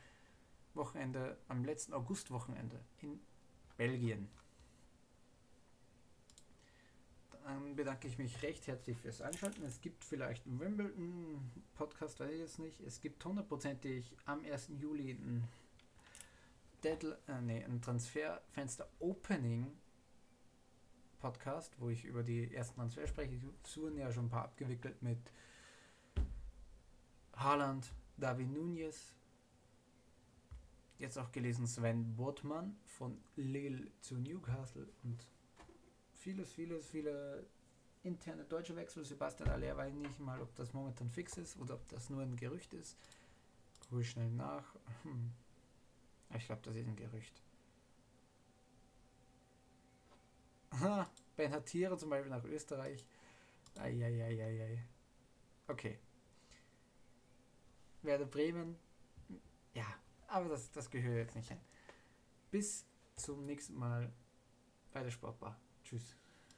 Wochenende, 0.74 1.38
am 1.48 1.64
letzten 1.64 1.92
Augustwochenende 1.92 2.80
in 3.00 3.20
Belgien. 3.76 4.28
Dann 7.44 7.76
bedanke 7.76 8.08
ich 8.08 8.18
mich 8.18 8.42
recht 8.42 8.66
herzlich 8.66 8.98
fürs 8.98 9.22
Einschalten. 9.22 9.64
Es 9.64 9.80
gibt 9.80 10.04
vielleicht 10.04 10.46
einen 10.46 10.60
Wimbledon-Podcast, 10.60 12.20
weiß 12.20 12.30
ich 12.30 12.40
jetzt 12.40 12.58
nicht. 12.58 12.78
Es 12.80 13.00
gibt 13.00 13.24
hundertprozentig 13.24 14.14
am 14.26 14.44
1. 14.44 14.72
Juli 14.78 15.12
ein, 15.12 15.48
äh, 16.84 17.40
nee, 17.40 17.64
ein 17.64 17.80
Transferfenster-Opening 17.80 19.66
Podcast, 21.18 21.74
wo 21.80 21.88
ich 21.88 22.04
über 22.04 22.22
die 22.22 22.54
ersten 22.54 22.76
Transfer 22.76 23.06
spreche. 23.06 23.40
Es 23.64 23.76
wurden 23.76 23.96
ja 23.96 24.12
schon 24.12 24.26
ein 24.26 24.30
paar 24.30 24.44
abgewickelt 24.44 25.00
mit 25.02 25.18
Haaland, 27.34 27.92
David 28.16 28.50
Nunez, 28.50 29.14
jetzt 30.98 31.18
auch 31.18 31.30
gelesen 31.32 31.66
Sven 31.66 32.16
Botmann 32.16 32.76
von 32.84 33.20
Lille 33.36 33.90
zu 34.00 34.16
Newcastle 34.16 34.88
und 35.04 35.26
vieles, 36.12 36.52
vieles, 36.52 36.86
viele 36.88 37.46
interne 38.02 38.44
deutsche 38.44 38.76
Wechsel. 38.76 39.04
Sebastian 39.04 39.48
Aller 39.48 39.76
weiß 39.76 39.94
nicht 39.94 40.18
mal, 40.20 40.40
ob 40.40 40.54
das 40.56 40.72
momentan 40.72 41.10
fix 41.10 41.36
ist 41.36 41.58
oder 41.58 41.74
ob 41.74 41.88
das 41.88 42.10
nur 42.10 42.22
ein 42.22 42.36
Gerücht 42.36 42.74
ist. 42.74 42.96
Gucke 43.88 44.04
schnell 44.04 44.30
nach. 44.30 44.74
Hm. 45.04 45.32
Ich 46.36 46.46
glaube, 46.46 46.60
das 46.62 46.76
ist 46.76 46.86
ein 46.86 46.96
Gerücht. 46.96 47.42
Ben 51.36 51.64
Tiere 51.64 51.96
zum 51.96 52.10
Beispiel 52.10 52.30
nach 52.30 52.44
Österreich. 52.44 53.06
Eieieiei. 53.78 54.84
Okay. 55.66 55.98
Werde 58.02 58.26
Bremen. 58.26 58.76
Ja, 59.74 59.86
aber 60.28 60.48
das, 60.48 60.70
das 60.70 60.90
gehört 60.90 61.16
jetzt 61.16 61.36
nicht 61.36 61.48
hin. 61.48 61.60
Bis 62.50 62.86
zum 63.16 63.44
nächsten 63.44 63.74
Mal 63.74 64.12
bei 64.92 65.02
der 65.02 65.10
Sportbar. 65.10 65.58
Tschüss. 65.82 66.17